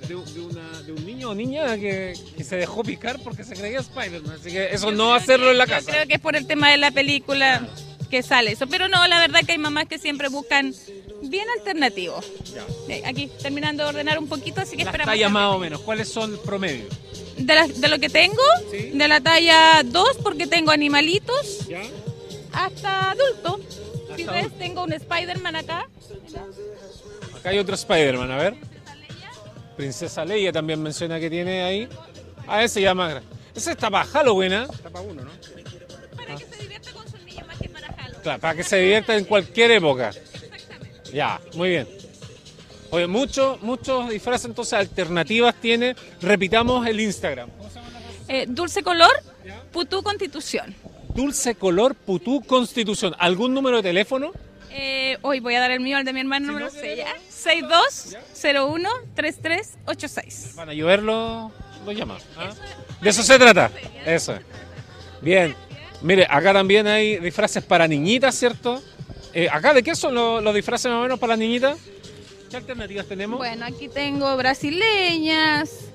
De, 0.07 0.15
un- 0.15 0.33
de 0.33 0.39
una- 0.41 0.81
de 0.81 0.91
un 0.91 1.05
niño 1.05 1.29
o 1.29 1.35
niña 1.35 1.75
que, 1.77 2.13
que 2.35 2.43
se 2.43 2.57
dejó 2.57 2.83
picar 2.83 3.19
porque 3.23 3.43
se 3.45 3.55
creía 3.55 3.79
Spider-Man. 3.79 4.37
Así 4.39 4.51
que 4.51 4.73
eso 4.73 4.91
no 4.91 5.13
hacerlo 5.13 5.51
en 5.51 5.57
la 5.57 5.65
Yo 5.65 5.71
casa. 5.75 5.91
creo 5.91 6.07
que 6.07 6.15
es 6.15 6.19
por 6.19 6.35
el 6.35 6.45
tema 6.45 6.69
de 6.71 6.77
la 6.77 6.91
película 6.91 7.65
que 8.09 8.21
sale 8.23 8.51
eso. 8.51 8.67
Pero 8.67 8.87
no, 8.89 9.05
la 9.07 9.19
verdad 9.19 9.41
que 9.45 9.53
hay 9.53 9.57
mamás 9.57 9.87
que 9.87 9.97
siempre 9.97 10.27
buscan 10.29 10.73
bien 11.23 11.45
alternativos. 11.57 12.25
Ya. 12.53 12.65
Eh, 12.93 13.01
Aquí 13.05 13.29
terminando 13.41 13.83
de 13.83 13.89
ordenar 13.89 14.19
un 14.19 14.27
poquito, 14.27 14.59
así 14.61 14.75
que 14.77 14.83
Las 14.83 14.93
esperamos. 14.93 15.31
más 15.31 15.55
o 15.55 15.59
menos. 15.59 15.79
¿Cuáles 15.81 16.09
son 16.09 16.33
el 16.33 16.39
promedio? 16.39 16.85
De, 17.37 17.55
la- 17.55 17.67
de 17.67 17.87
lo 17.87 17.99
que 17.99 18.09
tengo, 18.09 18.41
Sí. 18.71 18.91
de 18.93 19.07
la 19.07 19.21
talla 19.21 19.81
2, 19.85 20.17
porque 20.23 20.47
tengo 20.47 20.71
animalitos, 20.71 21.67
¿Ya? 21.67 21.81
hasta 22.51 23.11
adulto. 23.11 23.59
Si 24.15 24.23
Hasta 24.23 24.31
ves, 24.33 24.41
adulto. 24.45 24.57
tengo 24.57 24.83
un 24.83 24.93
Spider-Man 24.93 25.55
acá. 25.55 25.87
Acá 27.35 27.49
hay 27.49 27.59
otro 27.59 27.75
Spider-Man, 27.75 28.31
a 28.31 28.37
ver. 28.37 28.55
Princesa 29.75 30.25
Leia 30.25 30.51
también 30.51 30.81
menciona 30.81 31.19
que 31.19 31.29
tiene 31.29 31.61
ahí. 31.63 31.87
Ah, 32.47 32.63
ese 32.63 32.81
ya 32.81 32.95
más 32.95 33.11
grande. 33.11 33.29
Ese 33.55 33.71
está 33.71 33.89
para 33.91 34.05
Halloween, 34.05 34.53
¿eh? 34.53 34.67
Para 36.15 36.35
que 36.35 36.45
se 36.45 36.61
divierta 36.63 36.91
con 36.93 37.07
sus 37.09 37.21
niños 37.23 37.47
más 37.47 37.57
que 37.59 37.69
para 37.69 37.87
Halloween. 37.87 38.21
Claro, 38.23 38.39
para 38.41 38.55
que 38.55 38.63
se 38.63 38.77
divierta 38.77 39.15
en 39.15 39.25
cualquier 39.25 39.71
época. 39.71 40.11
Ya, 41.13 41.39
muy 41.53 41.69
bien. 41.69 41.87
Oye, 42.89 43.07
muchos, 43.07 43.61
muchos 43.61 44.09
disfraces 44.09 44.45
entonces 44.45 44.73
alternativas 44.73 45.55
tiene. 45.55 45.95
Repitamos 46.21 46.87
el 46.87 46.99
Instagram. 46.99 47.49
Eh, 48.27 48.45
dulce 48.47 48.83
color, 48.83 49.11
Putú 49.71 50.03
Constitución. 50.03 50.75
Dulce 51.13 51.55
Color 51.55 51.95
Putú 51.95 52.41
Constitución. 52.41 53.15
¿Algún 53.17 53.53
número 53.53 53.77
de 53.77 53.83
teléfono? 53.83 54.31
Eh, 54.69 55.17
hoy 55.23 55.39
voy 55.39 55.55
a 55.55 55.59
dar 55.59 55.71
el 55.71 55.79
mío, 55.79 55.97
al 55.97 56.05
de 56.05 56.13
mi 56.13 56.19
hermano, 56.19 56.59
lo 56.59 56.69
sé 56.69 56.95
dale, 56.95 56.97
ya. 56.97 57.15
6201-3386. 59.15 60.55
Van 60.55 60.69
a 60.69 60.73
llover 60.73 61.01
los, 61.01 61.51
los 61.85 61.95
llamados. 61.95 62.23
¿ah? 62.37 62.51
De 63.01 63.09
eso 63.09 63.23
se 63.23 63.39
trata. 63.39 63.71
Eso. 64.05 64.35
es. 64.35 64.41
Bien. 65.21 65.55
Mire, 66.03 66.27
acá 66.29 66.53
también 66.53 66.85
hay 66.85 67.17
disfraces 67.17 67.63
para 67.63 67.87
niñitas, 67.87 68.35
¿cierto? 68.35 68.83
Eh, 69.33 69.49
¿Acá 69.51 69.73
de 69.73 69.81
qué 69.81 69.95
son 69.95 70.13
los, 70.13 70.43
los 70.43 70.53
disfraces 70.53 70.91
más 70.91 70.99
o 70.99 71.03
menos 71.03 71.17
para 71.17 71.31
las 71.31 71.39
niñitas? 71.39 71.79
¿Qué 72.49 72.57
alternativas 72.57 73.05
tenemos? 73.07 73.37
Bueno, 73.37 73.65
aquí 73.65 73.87
tengo 73.89 74.35
brasileñas. 74.37 75.91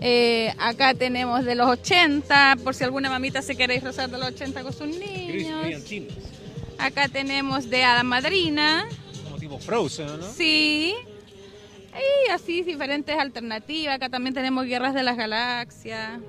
eh, 0.00 0.52
acá 0.58 0.94
tenemos 0.94 1.44
de 1.44 1.54
los 1.56 1.66
80, 1.68 2.56
por 2.62 2.74
si 2.74 2.84
alguna 2.84 3.10
mamita 3.10 3.42
se 3.42 3.56
quiere 3.56 3.74
disfrazar 3.74 4.08
de 4.08 4.18
los 4.18 4.28
80 4.28 4.62
con 4.62 4.72
sus 4.72 4.86
niños. 4.86 5.66
Acá 6.78 7.08
tenemos 7.08 7.68
de 7.68 7.82
Hada 7.82 8.04
Madrina. 8.04 8.86
Como 9.24 9.36
tipo 9.38 9.58
Frozen, 9.58 10.20
¿no? 10.20 10.32
Sí. 10.32 10.94
Y 11.92 12.30
así 12.30 12.62
diferentes 12.62 13.18
alternativas. 13.18 13.96
Acá 13.96 14.08
también 14.08 14.34
tenemos 14.34 14.64
Guerras 14.66 14.94
de 14.94 15.02
las 15.02 15.16
Galaxias. 15.16 16.20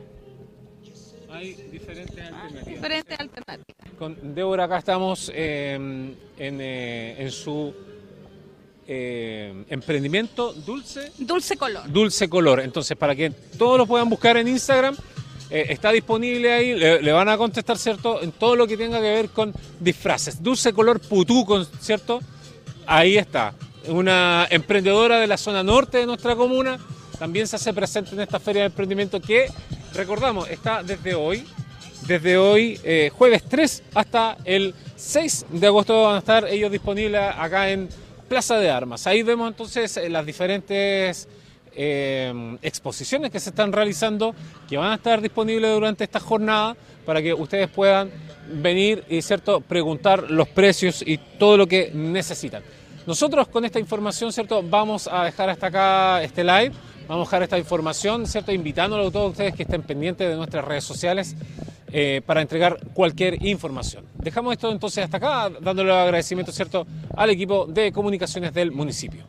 Hay 1.31 1.53
diferentes 1.71 2.09
alternativas. 2.17 2.65
Diferentes 2.65 3.19
alternativas. 3.19 3.93
Con 3.99 4.33
Débora 4.33 4.63
acá 4.63 4.79
estamos 4.79 5.31
eh, 5.35 5.75
en, 5.75 6.17
eh, 6.61 7.15
en 7.19 7.29
su 7.29 7.71
eh, 8.91 9.53
emprendimiento 9.69 10.51
Dulce 10.51 11.11
Dulce 11.19 11.55
color. 11.55 11.91
Dulce 11.91 12.27
Color. 12.27 12.61
Entonces, 12.61 12.97
para 12.97 13.15
que 13.15 13.29
todos 13.29 13.77
lo 13.77 13.85
puedan 13.85 14.09
buscar 14.09 14.35
en 14.37 14.47
Instagram, 14.47 14.97
eh, 15.51 15.67
está 15.69 15.91
disponible 15.91 16.51
ahí. 16.51 16.73
Le, 16.73 16.99
le 16.99 17.11
van 17.11 17.29
a 17.29 17.37
contestar, 17.37 17.77
¿cierto? 17.77 18.19
En 18.23 18.31
todo 18.31 18.55
lo 18.55 18.65
que 18.65 18.75
tenga 18.77 18.97
que 18.97 19.11
ver 19.11 19.29
con 19.29 19.53
disfraces. 19.79 20.41
Dulce 20.41 20.73
Color 20.73 20.99
Putú, 21.01 21.67
¿cierto? 21.79 22.19
Ahí 22.87 23.15
está. 23.17 23.53
Una 23.87 24.47
emprendedora 24.49 25.19
de 25.19 25.27
la 25.27 25.37
zona 25.37 25.61
norte 25.61 25.99
de 25.99 26.07
nuestra 26.07 26.35
comuna. 26.35 26.79
También 27.19 27.45
se 27.45 27.57
hace 27.57 27.71
presente 27.71 28.15
en 28.15 28.21
esta 28.21 28.39
feria 28.39 28.63
de 28.63 28.67
emprendimiento 28.67 29.21
que, 29.21 29.51
recordamos, 29.93 30.49
está 30.49 30.81
desde 30.81 31.13
hoy. 31.13 31.45
Desde 32.07 32.39
hoy, 32.39 32.79
eh, 32.83 33.11
jueves 33.13 33.43
3 33.47 33.83
hasta 33.93 34.35
el 34.45 34.73
6 34.95 35.45
de 35.51 35.67
agosto 35.67 36.05
van 36.05 36.15
a 36.15 36.19
estar 36.19 36.47
ellos 36.47 36.71
disponibles 36.71 37.21
acá 37.37 37.69
en 37.69 37.87
Plaza 38.29 38.57
de 38.59 38.69
Armas. 38.69 39.07
Ahí 39.07 39.23
vemos 39.23 39.49
entonces 39.49 39.97
eh, 39.97 40.07
las 40.07 40.25
diferentes 40.25 41.27
eh, 41.75 42.57
exposiciones 42.61 43.31
que 43.31 43.39
se 43.39 43.49
están 43.49 43.73
realizando, 43.73 44.35
que 44.69 44.77
van 44.77 44.91
a 44.91 44.95
estar 44.95 45.19
disponibles 45.19 45.73
durante 45.73 46.03
esta 46.03 46.19
jornada 46.19 46.77
para 47.05 47.21
que 47.21 47.33
ustedes 47.33 47.67
puedan 47.69 48.11
venir 48.53 49.03
y 49.09 49.21
cierto 49.21 49.61
preguntar 49.61 50.29
los 50.29 50.47
precios 50.47 51.03
y 51.05 51.17
todo 51.17 51.57
lo 51.57 51.67
que 51.67 51.91
necesitan. 51.93 52.63
Nosotros 53.09 53.47
con 53.47 53.65
esta 53.65 53.79
información, 53.79 54.31
cierto, 54.31 54.61
vamos 54.61 55.09
a 55.11 55.23
dejar 55.23 55.49
hasta 55.49 55.65
acá 55.65 56.21
este 56.21 56.43
live. 56.43 56.71
Vamos 57.07 57.27
a 57.27 57.31
dejar 57.31 57.41
esta 57.41 57.57
información, 57.57 58.27
cierto, 58.27 58.51
invitándolo 58.51 59.07
a 59.07 59.11
todos 59.11 59.31
ustedes 59.31 59.55
que 59.55 59.63
estén 59.63 59.81
pendientes 59.81 60.29
de 60.29 60.35
nuestras 60.35 60.63
redes 60.63 60.83
sociales 60.83 61.35
eh, 61.91 62.21
para 62.23 62.43
entregar 62.43 62.77
cualquier 62.93 63.43
información. 63.43 64.05
Dejamos 64.13 64.53
esto 64.53 64.71
entonces 64.71 65.05
hasta 65.05 65.17
acá, 65.17 65.49
dándole 65.59 65.91
agradecimiento, 65.91 66.51
¿cierto?, 66.51 66.85
al 67.17 67.31
equipo 67.31 67.65
de 67.65 67.91
comunicaciones 67.91 68.53
del 68.53 68.71
municipio. 68.71 69.23